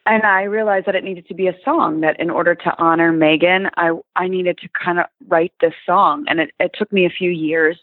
and 0.05 0.23
I 0.23 0.43
realized 0.43 0.87
that 0.87 0.95
it 0.95 1.03
needed 1.03 1.27
to 1.27 1.35
be 1.35 1.47
a 1.47 1.57
song 1.63 2.01
that 2.01 2.19
in 2.19 2.29
order 2.29 2.55
to 2.55 2.77
honor 2.77 3.11
Megan 3.11 3.69
I 3.77 3.91
I 4.15 4.27
needed 4.27 4.57
to 4.59 4.69
kind 4.69 4.99
of 4.99 5.05
write 5.27 5.53
this 5.59 5.73
song 5.85 6.25
and 6.27 6.39
it, 6.39 6.51
it 6.59 6.71
took 6.77 6.91
me 6.93 7.05
a 7.05 7.09
few 7.09 7.31
years 7.31 7.79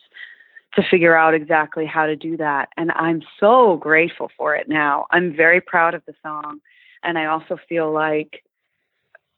to 0.77 0.83
figure 0.91 1.17
out 1.17 1.35
exactly 1.35 1.87
how 1.87 2.07
to 2.07 2.17
do 2.17 2.37
that 2.37 2.69
and 2.77 2.93
I'm 2.93 3.23
so 3.41 3.77
grateful 3.77 4.31
for 4.37 4.55
it 4.55 4.69
now. 4.69 5.07
I'm 5.11 5.35
very 5.35 5.61
proud 5.61 5.95
of 5.95 6.03
the 6.07 6.15
song 6.23 6.61
and 7.03 7.19
I 7.19 7.27
also 7.27 7.59
feel 7.69 7.93
like 7.93 8.43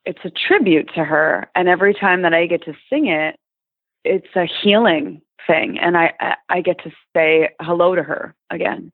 it's 0.04 0.24
a 0.24 0.30
tribute 0.30 0.90
to 0.94 1.04
her 1.04 1.50
and 1.54 1.68
every 1.68 1.94
time 1.94 2.22
that 2.22 2.34
I 2.34 2.46
get 2.46 2.64
to 2.64 2.74
sing 2.90 3.06
it 3.06 3.38
it's 4.04 4.34
a 4.36 4.46
healing 4.62 5.20
thing, 5.46 5.78
and 5.78 5.96
I 5.96 6.36
I, 6.48 6.60
get 6.60 6.82
to 6.84 6.90
say 7.14 7.50
hello 7.60 7.94
to 7.94 8.02
her 8.02 8.34
again. 8.50 8.92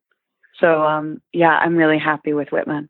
So 0.61 0.83
um, 0.83 1.21
yeah, 1.33 1.59
I'm 1.59 1.77
really 1.77 1.99
happy 1.99 2.33
with 2.33 2.53
Whitman. 2.53 2.89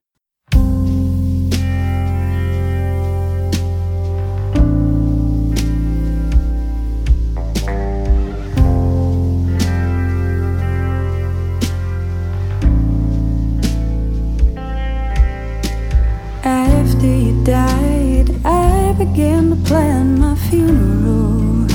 Began 19.14 19.50
to 19.50 19.56
plan 19.68 20.18
my 20.18 20.34
funeral. 20.34 21.68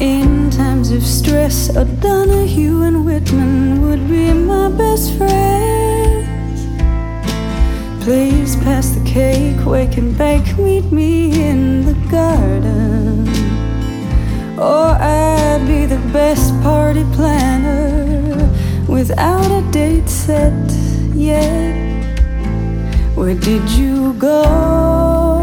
In 0.00 0.50
times 0.50 0.90
of 0.90 1.04
stress, 1.06 1.70
O'Donohue 1.76 2.82
and 2.82 3.06
Whitman 3.06 3.82
would 3.82 4.08
be 4.08 4.32
my 4.32 4.68
best 4.68 5.16
friends. 5.16 6.66
Please 8.02 8.56
pass 8.56 8.88
the 8.88 9.04
cake, 9.08 9.64
wake 9.64 9.98
and 9.98 10.18
bake, 10.18 10.58
meet 10.58 10.90
me 10.90 11.48
in 11.48 11.86
the 11.86 11.94
garden. 12.10 13.28
Or 14.58 14.88
I'd 14.98 15.64
be 15.68 15.86
the 15.86 16.02
best 16.12 16.52
party 16.64 17.04
planner 17.12 18.50
without 18.88 19.48
a 19.52 19.62
date 19.70 20.08
set 20.08 20.72
yet. 21.14 21.85
Where 23.16 23.34
did 23.34 23.70
you 23.70 24.12
go? 24.12 25.42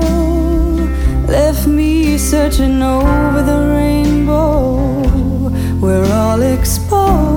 Left 1.28 1.66
me 1.66 2.20
searching 2.20 2.84
over 2.84 3.42
the 3.42 3.60
rainbow. 3.76 5.10
We're 5.82 6.06
all 6.14 6.44
exposed. 6.44 7.33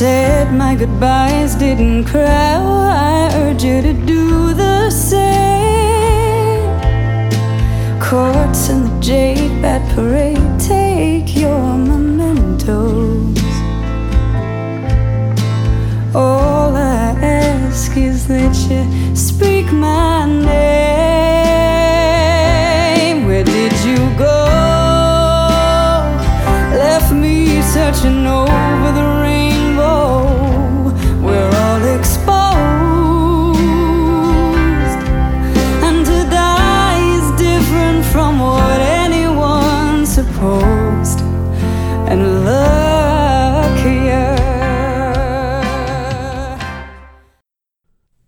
Said 0.00 0.54
my 0.54 0.74
goodbyes, 0.76 1.54
didn't 1.56 2.04
cry. 2.04 2.54
Oh, 2.56 2.88
I 2.88 3.30
urge 3.34 3.62
you 3.62 3.82
to 3.82 3.92
do 3.92 4.54
the 4.54 4.88
same. 4.88 6.64
Courts 8.00 8.70
and 8.70 8.86
the 8.86 8.98
jade 9.02 9.60
bat 9.60 9.82
parade, 9.94 10.58
take 10.58 11.36
your 11.36 11.76
mementos. 11.76 13.44
All 16.14 16.74
I 16.74 17.14
ask 17.20 17.94
is 17.94 18.26
that 18.28 18.56
you 18.70 19.14
speak 19.14 19.70
my 19.70 20.24
name. 20.24 20.79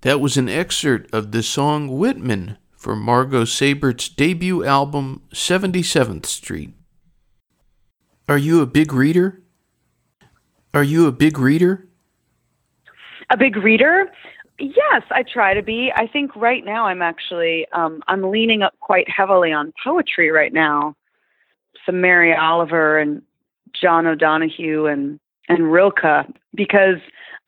That 0.03 0.21
was 0.21 0.37
an 0.37 0.49
excerpt 0.49 1.15
of 1.15 1.31
the 1.31 1.45
song 1.45 1.97
Whitman 1.97 2.59
from 2.77 3.01
Margo 3.01 3.45
Seibert's 3.45 4.09
debut 4.09 4.65
album 4.65 5.23
77th 5.33 6.27
Street. 6.27 6.75
Are 8.29 8.39
you 8.39 8.61
a 8.61 8.67
big 8.67 8.93
reader? 8.93 9.41
Are 10.75 10.83
you 10.83 11.07
a 11.07 11.13
big 11.13 11.39
reader? 11.39 11.87
A 13.31 13.37
big 13.37 13.57
reader? 13.57 14.11
Yes, 14.59 15.03
I 15.13 15.23
try 15.23 15.55
to 15.55 15.63
be. 15.63 15.93
I 15.95 16.09
think 16.09 16.35
right 16.35 16.65
now 16.65 16.87
I'm 16.87 17.01
actually 17.01 17.67
um, 17.73 18.03
I'm 18.09 18.29
leaning 18.29 18.63
up 18.63 18.75
quite 18.81 19.09
heavily 19.09 19.53
on 19.53 19.73
poetry 19.85 20.31
right 20.31 20.53
now. 20.53 20.97
Some 21.87 22.01
Mary 22.01 22.35
Oliver 22.35 22.99
and 22.99 23.23
John 23.81 24.07
O'Donohue 24.09 24.87
and 24.87 25.21
and 25.49 25.71
Rilke 25.71 26.27
because 26.55 26.99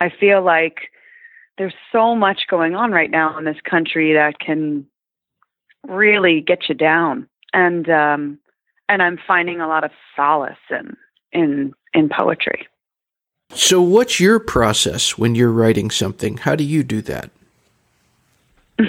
I 0.01 0.09
feel 0.21 0.45
like 0.45 0.91
there's 1.59 1.75
so 1.93 2.15
much 2.15 2.43
going 2.49 2.75
on 2.75 2.93
right 2.93 3.11
now 3.11 3.39
in 3.39 3.45
this 3.45 3.61
country 3.69 4.13
that 4.13 4.39
can 4.39 4.87
really 5.87 6.41
get 6.41 6.69
you 6.69 6.75
down 6.75 7.29
and 7.53 7.89
um 7.91 8.39
and 8.89 9.03
I'm 9.03 9.19
finding 9.27 9.61
a 9.61 9.69
lot 9.69 9.85
of 9.85 9.91
solace 10.17 10.57
in 10.71 10.97
in 11.33 11.75
in 11.93 12.09
poetry. 12.09 12.67
So, 13.51 13.81
what's 13.81 14.19
your 14.19 14.41
process 14.41 15.17
when 15.17 15.35
you're 15.35 15.53
writing 15.53 15.91
something? 15.91 16.39
How 16.39 16.57
do 16.57 16.65
you 16.65 16.83
do 16.83 17.03
that? 17.03 17.31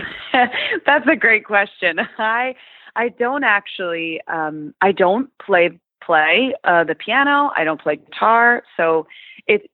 That's 0.86 1.08
a 1.08 1.16
great 1.16 1.46
question. 1.46 2.00
I 2.18 2.56
I 2.96 3.10
don't 3.10 3.44
actually 3.44 4.22
um, 4.28 4.74
I 4.82 4.92
don't 4.92 5.30
play 5.40 5.80
play 6.04 6.54
uh, 6.64 6.84
the 6.84 6.96
piano. 6.96 7.52
I 7.56 7.64
don't 7.64 7.82
play 7.82 7.98
guitar. 7.98 8.64
So 8.78 9.08
it 9.48 9.70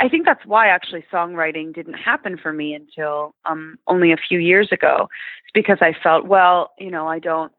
I 0.00 0.08
think 0.08 0.26
that's 0.26 0.44
why 0.44 0.68
actually 0.68 1.04
songwriting 1.12 1.74
didn't 1.74 1.94
happen 1.94 2.36
for 2.36 2.52
me 2.52 2.74
until 2.74 3.34
um, 3.44 3.78
only 3.86 4.12
a 4.12 4.16
few 4.16 4.38
years 4.38 4.68
ago. 4.72 5.08
It's 5.44 5.52
because 5.54 5.78
I 5.80 5.94
felt 6.02 6.26
well, 6.26 6.72
you 6.78 6.90
know, 6.90 7.06
I 7.08 7.18
don't 7.18 7.52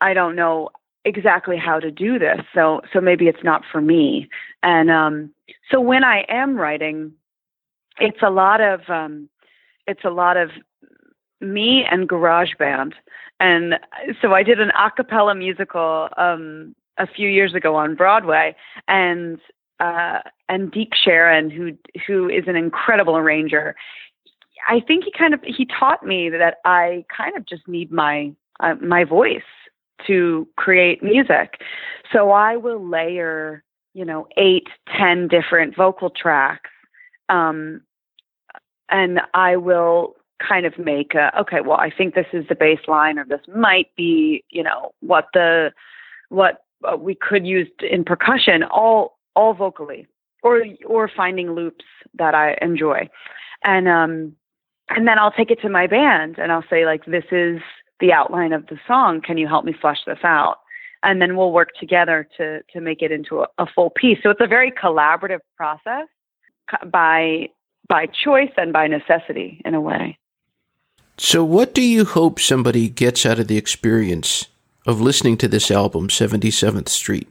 I 0.00 0.14
don't 0.14 0.36
know 0.36 0.70
exactly 1.04 1.56
how 1.56 1.78
to 1.80 1.90
do 1.90 2.18
this. 2.18 2.40
So 2.54 2.80
so 2.92 3.00
maybe 3.00 3.28
it's 3.28 3.44
not 3.44 3.62
for 3.70 3.80
me. 3.80 4.28
And 4.62 4.90
um, 4.90 5.32
so 5.70 5.80
when 5.80 6.04
I 6.04 6.24
am 6.28 6.56
writing, 6.56 7.12
it's 7.98 8.22
a 8.22 8.30
lot 8.30 8.60
of 8.60 8.88
um, 8.88 9.28
it's 9.86 10.04
a 10.04 10.10
lot 10.10 10.36
of 10.36 10.50
me 11.40 11.84
and 11.90 12.08
GarageBand 12.08 12.92
and 13.40 13.74
so 14.20 14.32
i 14.32 14.42
did 14.42 14.60
an 14.60 14.70
a 14.70 14.90
cappella 14.90 15.34
musical 15.34 16.08
um 16.16 16.74
a 16.98 17.06
few 17.06 17.28
years 17.28 17.54
ago 17.54 17.74
on 17.76 17.94
broadway 17.94 18.54
and 18.88 19.38
uh 19.80 20.18
and 20.48 20.70
Deke 20.70 20.94
Sharon 20.94 21.50
who 21.50 21.76
who 22.06 22.28
is 22.28 22.44
an 22.46 22.56
incredible 22.56 23.16
arranger. 23.16 23.74
I 24.68 24.80
think 24.80 25.04
he 25.04 25.12
kind 25.16 25.34
of 25.34 25.40
he 25.44 25.66
taught 25.66 26.04
me 26.04 26.28
that 26.30 26.56
i 26.64 27.04
kind 27.14 27.36
of 27.36 27.46
just 27.46 27.66
need 27.68 27.92
my 27.92 28.32
uh, 28.60 28.74
my 28.76 29.04
voice 29.04 29.42
to 30.06 30.46
create 30.56 31.02
music. 31.02 31.60
So 32.12 32.30
i 32.30 32.56
will 32.56 32.84
layer 32.84 33.62
you 33.96 34.04
know 34.04 34.28
eight 34.36 34.68
ten 34.96 35.26
different 35.26 35.74
vocal 35.74 36.10
tracks 36.10 36.70
um 37.30 37.80
and 38.90 39.20
i 39.32 39.56
will 39.56 40.14
kind 40.46 40.66
of 40.66 40.78
make 40.78 41.14
a 41.14 41.32
okay 41.40 41.62
well 41.62 41.78
i 41.78 41.90
think 41.90 42.14
this 42.14 42.26
is 42.34 42.44
the 42.48 42.54
bass 42.54 42.78
line 42.86 43.18
or 43.18 43.24
this 43.24 43.40
might 43.54 43.88
be 43.96 44.44
you 44.50 44.62
know 44.62 44.92
what 45.00 45.28
the 45.32 45.72
what 46.28 46.64
uh, 46.84 46.94
we 46.94 47.14
could 47.14 47.46
use 47.46 47.68
in 47.90 48.04
percussion 48.04 48.62
all 48.64 49.18
all 49.34 49.54
vocally 49.54 50.06
or 50.42 50.64
or 50.86 51.10
finding 51.14 51.52
loops 51.52 51.84
that 52.14 52.34
i 52.34 52.56
enjoy. 52.62 53.08
And 53.64 53.88
um 53.88 54.36
and 54.90 55.06
then 55.06 55.18
i'll 55.18 55.32
take 55.32 55.50
it 55.50 55.60
to 55.62 55.68
my 55.68 55.86
band 55.86 56.38
and 56.38 56.52
i'll 56.52 56.64
say 56.70 56.84
like 56.84 57.04
this 57.06 57.24
is 57.30 57.60
the 58.00 58.12
outline 58.12 58.52
of 58.52 58.66
the 58.66 58.78
song. 58.86 59.20
Can 59.20 59.38
you 59.38 59.48
help 59.48 59.64
me 59.64 59.74
flesh 59.80 59.98
this 60.06 60.18
out? 60.22 60.56
And 61.02 61.20
then 61.20 61.36
we'll 61.36 61.52
work 61.52 61.70
together 61.78 62.28
to 62.36 62.62
to 62.72 62.80
make 62.80 63.02
it 63.02 63.12
into 63.12 63.40
a, 63.40 63.46
a 63.58 63.66
full 63.66 63.90
piece. 63.90 64.18
So 64.22 64.30
it's 64.30 64.40
a 64.40 64.46
very 64.46 64.70
collaborative 64.70 65.40
process 65.56 66.06
by 66.86 67.48
by 67.88 68.06
choice 68.06 68.50
and 68.56 68.72
by 68.72 68.86
necessity 68.86 69.62
in 69.64 69.74
a 69.74 69.80
way. 69.80 70.18
So, 71.18 71.44
what 71.44 71.74
do 71.74 71.82
you 71.82 72.04
hope 72.04 72.38
somebody 72.38 72.88
gets 72.88 73.24
out 73.24 73.38
of 73.38 73.48
the 73.48 73.56
experience 73.56 74.48
of 74.86 75.00
listening 75.00 75.38
to 75.38 75.48
this 75.48 75.70
album, 75.70 76.08
77th 76.08 76.88
Street? 76.88 77.26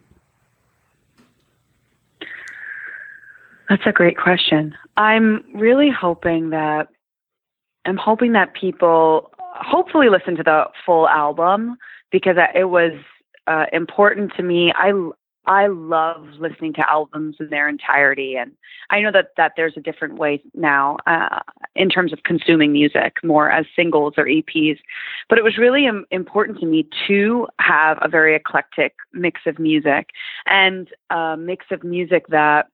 That's 3.69 3.83
a 3.85 3.91
great 3.91 4.17
question. 4.17 4.75
I'm 4.97 5.43
really 5.53 5.89
hoping 5.89 6.51
that 6.51 6.87
I'm 7.85 7.97
hoping 7.97 8.33
that 8.33 8.53
people 8.53 9.31
hopefully 9.37 10.09
listen 10.09 10.35
to 10.37 10.43
the 10.43 10.65
full 10.85 11.07
album 11.07 11.77
because 12.11 12.35
it 12.53 12.69
was 12.69 12.93
uh, 13.47 13.65
important 13.71 14.33
to 14.37 14.43
me. 14.43 14.73
I 14.75 14.91
I 15.47 15.67
love 15.67 16.25
listening 16.39 16.73
to 16.73 16.89
albums 16.89 17.35
in 17.39 17.49
their 17.49 17.69
entirety, 17.69 18.35
and 18.35 18.51
I 18.89 19.01
know 19.01 19.11
that 19.11 19.29
that 19.37 19.53
there's 19.55 19.77
a 19.77 19.81
different 19.81 20.15
way 20.15 20.41
now 20.55 20.97
uh, 21.05 21.41
in 21.75 21.89
terms 21.89 22.13
of 22.13 22.23
consuming 22.23 22.71
music, 22.71 23.17
more 23.23 23.51
as 23.51 23.65
singles 23.75 24.13
or 24.17 24.25
EPs. 24.25 24.79
But 25.29 25.37
it 25.37 25.43
was 25.43 25.57
really 25.57 25.85
Im- 25.85 26.05
important 26.09 26.59
to 26.59 26.65
me 26.65 26.87
to 27.07 27.47
have 27.59 27.99
a 28.01 28.07
very 28.07 28.35
eclectic 28.35 28.95
mix 29.13 29.41
of 29.45 29.59
music 29.59 30.09
and 30.47 30.87
a 31.11 31.37
mix 31.37 31.67
of 31.71 31.83
music 31.83 32.27
that 32.29 32.67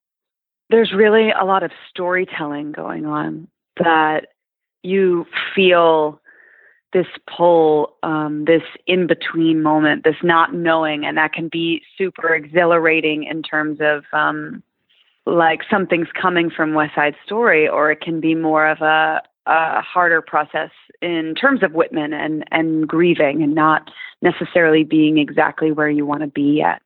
there's 0.71 0.93
really 0.93 1.31
a 1.31 1.45
lot 1.45 1.63
of 1.63 1.71
storytelling 1.89 2.71
going 2.71 3.05
on 3.05 3.47
that 3.77 4.27
you 4.84 5.25
feel 5.53 6.19
this 6.93 7.07
pull, 7.38 7.95
um, 8.03 8.45
this 8.45 8.63
in 8.88 9.07
between 9.07 9.62
moment, 9.62 10.03
this 10.03 10.15
not 10.23 10.53
knowing, 10.53 11.05
and 11.05 11.17
that 11.17 11.34
can 11.34 11.47
be 11.47 11.81
super 11.97 12.34
exhilarating 12.34 13.23
in 13.23 13.43
terms 13.43 13.79
of 13.81 14.03
um, 14.13 14.62
like 15.25 15.62
something's 15.69 16.10
coming 16.19 16.49
from 16.49 16.73
West 16.73 16.95
Side 16.95 17.15
Story, 17.25 17.67
or 17.67 17.91
it 17.91 18.01
can 18.01 18.19
be 18.19 18.36
more 18.36 18.67
of 18.67 18.81
a, 18.81 19.21
a 19.45 19.81
harder 19.81 20.21
process 20.21 20.71
in 21.01 21.36
terms 21.36 21.63
of 21.63 21.73
Whitman 21.73 22.13
and 22.13 22.43
and 22.51 22.88
grieving 22.88 23.41
and 23.41 23.55
not 23.55 23.89
necessarily 24.21 24.84
being 24.84 25.17
exactly 25.17 25.71
where 25.71 25.89
you 25.89 26.05
want 26.05 26.21
to 26.21 26.27
be 26.27 26.57
yet. 26.57 26.81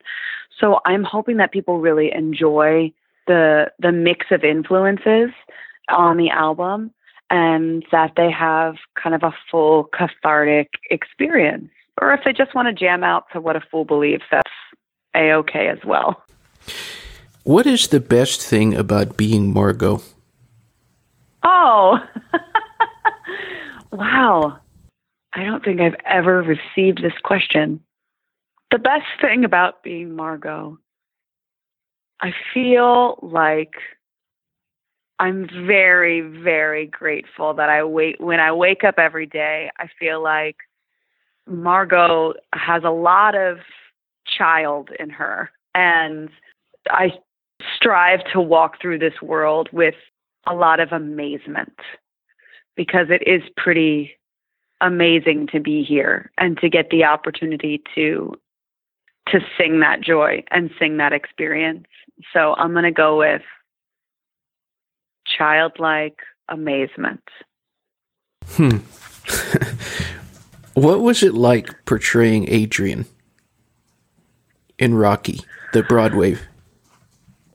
So 0.60 0.80
I'm 0.86 1.04
hoping 1.04 1.38
that 1.38 1.52
people 1.52 1.80
really 1.80 2.12
enjoy 2.14 2.94
the 3.28 3.72
the 3.80 3.92
mix 3.92 4.28
of 4.32 4.44
influences 4.44 5.32
on 5.90 6.18
the 6.18 6.30
album 6.30 6.92
and 7.30 7.86
that 7.92 8.14
they 8.16 8.32
have 8.32 8.76
kind 9.02 9.16
of 9.16 9.24
a 9.24 9.34
full 9.50 9.86
cathartic 9.86 10.70
experience. 10.90 11.70
Or 12.02 12.14
if 12.14 12.22
they 12.26 12.34
just 12.34 12.54
want 12.54 12.68
to 12.68 12.74
jam 12.74 13.04
out 13.04 13.26
to 13.34 13.42
what 13.42 13.56
a 13.56 13.62
fool 13.72 13.86
believes, 13.86 14.24
that's 14.30 14.52
a 15.16 15.32
okay 15.34 15.70
as 15.70 15.80
well. 15.86 16.24
What 17.44 17.66
is 17.66 17.88
the 17.88 18.00
best 18.00 18.42
thing 18.42 18.74
about 18.74 19.18
being 19.18 19.54
Margo? 19.54 20.02
Oh, 21.44 22.00
wow. 23.92 24.60
I 25.34 25.44
don't 25.44 25.64
think 25.64 25.80
I've 25.80 25.96
ever 26.06 26.42
received 26.42 27.04
this 27.04 27.14
question. 27.24 27.82
The 28.72 28.80
best 28.80 29.06
thing 29.22 29.46
about 29.46 29.84
being 29.84 30.16
Margo, 30.16 30.80
I 32.22 32.34
feel 32.54 33.20
like 33.22 33.74
I'm 35.20 35.48
very, 35.66 36.22
very 36.22 36.88
grateful 36.88 37.54
that 37.54 37.70
I 37.70 37.84
wait 37.84 38.20
when 38.20 38.40
I 38.40 38.52
wake 38.52 38.84
up 38.84 38.96
every 38.98 39.26
day. 39.26 39.70
I 39.78 39.88
feel 40.00 40.22
like 40.22 40.58
Margo 41.48 42.34
has 42.54 42.84
a 42.84 42.90
lot 42.90 43.36
of 43.36 43.60
child 44.26 44.90
in 45.00 45.10
her, 45.10 45.52
and 45.74 46.30
I 46.90 47.14
strive 47.76 48.20
to 48.34 48.42
walk 48.42 48.82
through 48.82 49.00
this 49.00 49.22
world 49.22 49.70
with 49.72 49.96
a 50.48 50.54
lot 50.54 50.80
of 50.80 50.92
amazement 50.92 51.78
because 52.76 53.08
it 53.10 53.28
is 53.28 53.42
pretty 53.56 54.18
amazing 54.82 55.48
to 55.48 55.60
be 55.60 55.84
here 55.84 56.32
and 56.38 56.58
to 56.58 56.70
get 56.70 56.90
the 56.90 57.04
opportunity 57.04 57.82
to 57.96 58.34
to 59.28 59.40
sing 59.58 59.80
that 59.80 60.02
joy 60.02 60.44
and 60.52 60.70
sing 60.80 60.98
that 60.98 61.14
experience. 61.14 61.88
So 62.34 62.56
I'm 62.56 62.72
going 62.72 62.84
to 62.84 62.92
go 62.92 63.18
with 63.18 63.42
childlike 65.26 66.20
amazement. 66.50 67.24
Hmm. 68.48 68.78
what 70.74 71.02
was 71.02 71.24
it 71.24 71.34
like 71.34 71.86
portraying 71.86 72.48
Adrian 72.50 73.06
in 74.78 74.96
Rocky, 74.96 75.40
the 75.74 75.84
Broadway? 75.84 76.38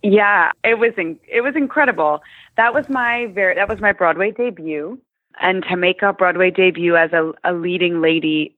Yeah, 0.03 0.51
it 0.65 0.79
was 0.79 0.93
in, 0.97 1.19
it 1.29 1.43
was 1.43 1.55
incredible. 1.57 2.23
That 2.57 2.75
was 2.75 2.89
my 2.89 3.27
very 3.27 3.55
that 3.55 3.69
was 3.69 3.81
my 3.81 3.93
Broadway 3.93 4.33
debut, 4.33 4.99
and 5.41 5.65
to 5.69 5.77
make 5.77 6.03
a 6.03 6.13
Broadway 6.13 6.51
debut 6.51 6.97
as 6.97 7.13
a, 7.13 7.33
a 7.45 7.53
leading 7.53 8.01
lady 8.01 8.57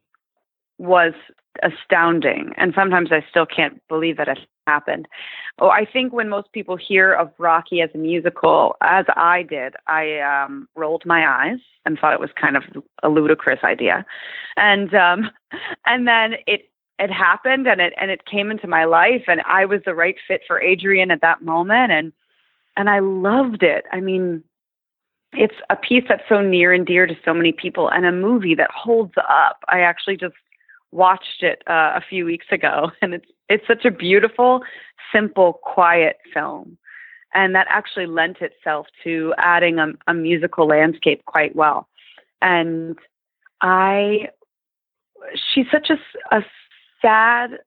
was 0.79 1.13
astounding. 1.63 2.53
And 2.57 2.73
sometimes 2.75 3.11
I 3.13 3.25
still 3.29 3.47
can't 3.47 3.81
believe 3.89 4.17
that 4.17 4.29
it 4.29 4.39
happened. 4.67 5.07
Oh, 5.59 5.69
I 5.69 5.85
think 5.85 6.13
when 6.13 6.29
most 6.29 6.53
people 6.53 6.77
hear 6.77 7.13
of 7.13 7.31
Rocky 7.39 7.81
as 7.81 7.91
a 7.95 7.99
musical, 7.99 8.77
as 8.81 9.05
I 9.17 9.43
did, 9.43 9.75
I 9.87 10.19
um, 10.21 10.69
rolled 10.77 11.05
my 11.05 11.27
eyes 11.27 11.59
and 11.85 11.99
thought 11.99 12.15
it 12.15 12.21
was 12.21 12.31
kind 12.41 12.57
of 12.57 12.65
a 13.03 13.09
ludicrous 13.09 13.61
idea, 13.65 14.07
and 14.57 14.95
um, 14.95 15.31
and 15.87 16.07
then 16.07 16.35
it 16.47 16.71
it 16.99 17.11
happened 17.11 17.67
and 17.67 17.81
it 17.81 17.93
and 18.01 18.11
it 18.11 18.25
came 18.25 18.51
into 18.51 18.67
my 18.67 18.85
life, 18.85 19.25
and 19.27 19.43
I 19.47 19.65
was 19.65 19.81
the 19.85 19.95
right 19.95 20.17
fit 20.27 20.43
for 20.47 20.61
Adrian 20.61 21.11
at 21.11 21.21
that 21.21 21.43
moment, 21.43 21.93
and 21.93 22.13
and 22.77 22.89
I 22.89 23.01
loved 23.01 23.63
it. 23.63 23.85
I 23.93 24.01
mean. 24.01 24.43
It's 25.35 25.55
a 25.71 25.77
piece 25.77 26.05
that's 26.11 26.29
so 26.29 26.43
near 26.43 26.75
and 26.75 26.85
dear 26.85 27.07
to 27.07 27.15
so 27.25 27.33
many 27.33 27.53
people, 27.53 27.89
and 27.89 28.05
a 28.05 28.13
movie 28.13 28.55
that 28.55 28.71
holds 28.71 29.15
up. 29.17 29.65
I 29.67 29.81
actually 29.81 30.19
just 30.19 30.35
watched 30.93 31.43
it 31.43 31.63
uh, 31.67 31.93
a 31.97 32.03
few 32.09 32.25
weeks 32.25 32.47
ago, 32.51 32.91
and 33.03 33.15
it's 33.15 33.27
it's 33.49 33.67
such 33.67 33.85
a 33.85 33.91
beautiful, 33.91 34.63
simple, 35.13 35.55
quiet 35.63 36.17
film, 36.33 36.79
and 37.35 37.55
that 37.55 37.67
actually 37.69 38.07
lent 38.07 38.39
itself 38.41 38.87
to 39.05 39.35
adding 39.39 39.79
a, 39.79 39.89
a 40.07 40.15
musical 40.15 40.67
landscape 40.67 41.25
quite 41.27 41.55
well. 41.57 41.89
And 42.41 42.99
I, 43.61 44.29
she's 45.35 45.67
such 45.71 45.91
a, 45.91 46.35
a 46.35 46.43
sad 47.01 47.59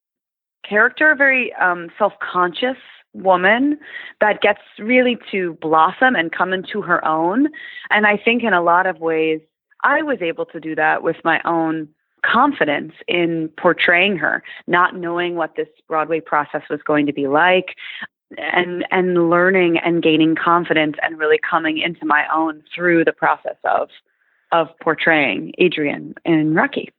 character, 0.67 1.11
a 1.11 1.15
very 1.15 1.53
um, 1.53 1.89
self-conscious 1.97 2.77
woman 3.13 3.77
that 4.19 4.41
gets 4.41 4.61
really 4.79 5.17
to 5.31 5.57
blossom 5.61 6.15
and 6.15 6.31
come 6.31 6.51
into 6.51 6.81
her 6.81 7.05
own. 7.07 7.47
And 7.89 8.05
I 8.05 8.17
think 8.17 8.43
in 8.43 8.53
a 8.53 8.61
lot 8.61 8.87
of 8.87 8.99
ways, 8.99 9.39
I 9.83 10.01
was 10.01 10.17
able 10.21 10.45
to 10.47 10.59
do 10.59 10.75
that 10.75 11.03
with 11.03 11.17
my 11.23 11.39
own 11.45 11.89
confidence 12.31 12.93
in 13.07 13.49
portraying 13.57 14.17
her, 14.17 14.43
not 14.67 14.95
knowing 14.95 15.35
what 15.35 15.55
this 15.55 15.67
Broadway 15.87 16.19
process 16.19 16.63
was 16.69 16.81
going 16.85 17.05
to 17.05 17.13
be 17.13 17.27
like, 17.27 17.75
and 18.37 18.85
and 18.91 19.29
learning 19.29 19.77
and 19.77 20.01
gaining 20.01 20.35
confidence 20.35 20.95
and 21.01 21.19
really 21.19 21.39
coming 21.49 21.77
into 21.77 22.05
my 22.05 22.25
own 22.33 22.63
through 22.73 23.05
the 23.05 23.13
process 23.13 23.57
of 23.63 23.89
of 24.51 24.67
portraying 24.81 25.53
Adrian 25.57 26.15
in 26.25 26.53
Rocky. 26.53 26.91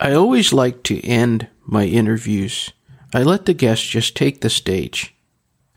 I 0.00 0.14
always 0.14 0.52
like 0.52 0.82
to 0.84 1.00
end 1.06 1.48
my 1.64 1.84
interviews. 1.84 2.72
I 3.14 3.22
let 3.22 3.46
the 3.46 3.54
guests 3.54 3.86
just 3.86 4.16
take 4.16 4.40
the 4.40 4.50
stage. 4.50 5.14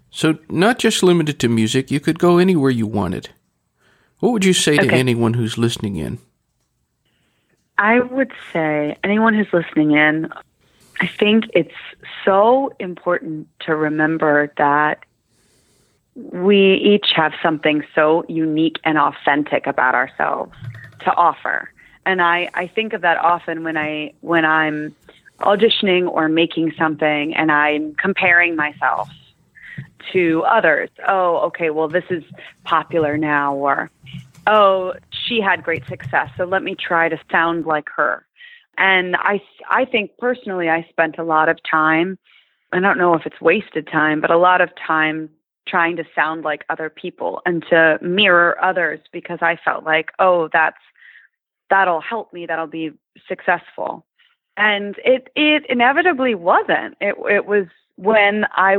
So, 0.09 0.39
not 0.49 0.79
just 0.79 1.03
limited 1.03 1.39
to 1.39 1.49
music, 1.49 1.91
you 1.91 1.99
could 1.99 2.17
go 2.17 2.37
anywhere 2.37 2.71
you 2.71 2.87
wanted. 2.87 3.29
What 4.19 4.31
would 4.31 4.45
you 4.45 4.53
say 4.53 4.75
okay. 4.75 4.87
to 4.87 4.93
anyone 4.93 5.33
who's 5.33 5.57
listening 5.57 5.97
in? 5.97 6.19
I 7.77 7.99
would 7.99 8.31
say 8.53 8.97
anyone 9.03 9.33
who's 9.33 9.51
listening 9.51 9.91
in, 9.91 10.31
I 11.01 11.07
think 11.07 11.45
it's 11.53 11.73
so 12.23 12.71
important 12.79 13.47
to 13.61 13.75
remember 13.75 14.53
that 14.57 15.03
we 16.15 16.75
each 16.75 17.11
have 17.15 17.33
something 17.43 17.83
so 17.93 18.23
unique 18.29 18.77
and 18.85 18.97
authentic 18.97 19.67
about 19.67 19.95
ourselves 19.95 20.53
to 21.01 21.13
offer. 21.13 21.71
And 22.05 22.21
I, 22.21 22.49
I 22.53 22.67
think 22.67 22.93
of 22.93 23.01
that 23.01 23.17
often 23.17 23.63
when 23.63 23.75
I 23.77 24.13
when 24.21 24.45
I'm 24.45 24.95
auditioning 25.39 26.07
or 26.07 26.29
making 26.29 26.73
something 26.77 27.35
and 27.35 27.51
I'm 27.51 27.95
comparing 27.95 28.55
myself 28.55 29.09
to 30.13 30.43
others. 30.43 30.89
Oh, 31.05 31.37
okay, 31.47 31.71
well 31.71 31.89
this 31.89 32.05
is 32.09 32.23
popular 32.63 33.17
now 33.17 33.55
or 33.55 33.91
oh, 34.47 34.93
she 35.27 35.41
had 35.41 35.63
great 35.63 35.85
success, 35.87 36.29
so 36.37 36.45
let 36.45 36.63
me 36.63 36.75
try 36.75 37.09
to 37.09 37.19
sound 37.31 37.65
like 37.65 37.89
her. 37.95 38.25
And 38.77 39.15
I, 39.15 39.41
I 39.69 39.85
think 39.85 40.11
personally, 40.17 40.69
I 40.69 40.85
spent 40.89 41.17
a 41.17 41.23
lot 41.23 41.49
of 41.49 41.57
time, 41.69 42.17
I 42.71 42.79
don't 42.79 42.97
know 42.97 43.13
if 43.13 43.25
it's 43.25 43.39
wasted 43.39 43.87
time, 43.87 44.21
but 44.21 44.31
a 44.31 44.37
lot 44.37 44.61
of 44.61 44.69
time 44.75 45.29
trying 45.67 45.95
to 45.95 46.03
sound 46.13 46.43
like 46.43 46.63
other 46.69 46.89
people 46.89 47.41
and 47.45 47.63
to 47.69 47.97
mirror 48.01 48.61
others 48.63 48.99
because 49.11 49.39
I 49.41 49.57
felt 49.63 49.83
like, 49.83 50.11
oh, 50.19 50.49
that's, 50.51 50.77
that'll 51.69 52.01
help 52.01 52.33
me, 52.33 52.45
that'll 52.45 52.67
be 52.67 52.91
successful. 53.27 54.05
And 54.57 54.95
it, 55.03 55.29
it 55.35 55.65
inevitably 55.69 56.35
wasn't. 56.35 56.95
It, 57.01 57.15
it 57.29 57.45
was 57.45 57.65
when 57.95 58.45
I 58.51 58.77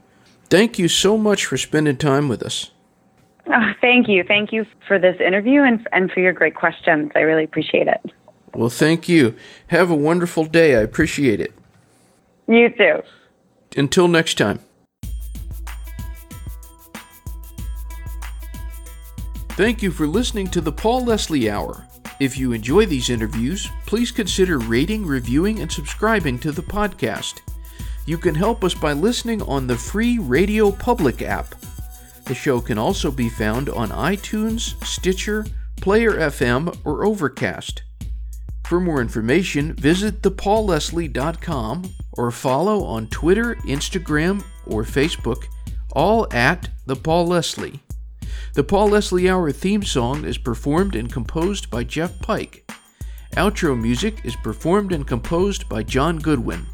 Thank 0.50 0.78
you 0.78 0.88
so 0.88 1.16
much 1.16 1.44
for 1.44 1.56
spending 1.56 1.96
time 1.96 2.28
with 2.28 2.42
us. 2.42 2.70
Oh, 3.46 3.72
thank 3.80 4.08
you. 4.08 4.24
Thank 4.24 4.52
you 4.52 4.66
for 4.86 4.98
this 4.98 5.18
interview 5.20 5.62
and, 5.62 5.86
and 5.92 6.10
for 6.10 6.20
your 6.20 6.32
great 6.32 6.54
questions. 6.54 7.10
I 7.14 7.20
really 7.20 7.44
appreciate 7.44 7.88
it. 7.88 8.00
Well, 8.54 8.70
thank 8.70 9.08
you. 9.08 9.34
Have 9.68 9.90
a 9.90 9.94
wonderful 9.94 10.44
day. 10.44 10.76
I 10.76 10.80
appreciate 10.80 11.40
it. 11.40 11.52
You 12.46 12.70
too. 12.70 13.02
Until 13.76 14.08
next 14.08 14.34
time. 14.38 14.60
Thank 19.50 19.82
you 19.82 19.90
for 19.90 20.06
listening 20.06 20.48
to 20.48 20.60
the 20.60 20.72
Paul 20.72 21.04
Leslie 21.04 21.50
Hour. 21.50 21.84
If 22.20 22.38
you 22.38 22.52
enjoy 22.52 22.86
these 22.86 23.10
interviews, 23.10 23.68
please 23.86 24.10
consider 24.10 24.58
rating, 24.58 25.04
reviewing, 25.04 25.60
and 25.60 25.70
subscribing 25.70 26.38
to 26.40 26.52
the 26.52 26.62
podcast. 26.62 27.40
You 28.08 28.16
can 28.16 28.34
help 28.34 28.64
us 28.64 28.72
by 28.72 28.94
listening 28.94 29.42
on 29.42 29.66
the 29.66 29.76
free 29.76 30.16
Radio 30.16 30.70
Public 30.70 31.20
app. 31.20 31.54
The 32.24 32.34
show 32.34 32.58
can 32.58 32.78
also 32.78 33.10
be 33.10 33.28
found 33.28 33.68
on 33.68 33.90
iTunes, 33.90 34.82
Stitcher, 34.82 35.44
Player 35.82 36.12
FM, 36.12 36.74
or 36.86 37.04
Overcast. 37.04 37.82
For 38.64 38.80
more 38.80 39.02
information, 39.02 39.74
visit 39.74 40.22
thepaulleslie.com 40.22 41.90
or 42.14 42.30
follow 42.30 42.82
on 42.82 43.08
Twitter, 43.08 43.56
Instagram, 43.66 44.42
or 44.64 44.84
Facebook, 44.84 45.44
all 45.92 46.26
at 46.32 46.70
The 46.86 46.96
Paul 46.96 47.26
Leslie. 47.26 47.80
The 48.54 48.64
Paul 48.64 48.88
Leslie 48.88 49.28
Hour 49.28 49.52
theme 49.52 49.82
song 49.82 50.24
is 50.24 50.38
performed 50.38 50.94
and 50.94 51.12
composed 51.12 51.68
by 51.68 51.84
Jeff 51.84 52.18
Pike. 52.22 52.72
Outro 53.32 53.78
music 53.78 54.24
is 54.24 54.34
performed 54.34 54.92
and 54.92 55.06
composed 55.06 55.68
by 55.68 55.82
John 55.82 56.16
Goodwin. 56.16 56.64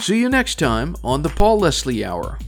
See 0.00 0.20
you 0.20 0.28
next 0.28 0.60
time 0.60 0.96
on 1.02 1.22
The 1.22 1.28
Paul 1.28 1.58
Leslie 1.58 2.04
Hour. 2.04 2.38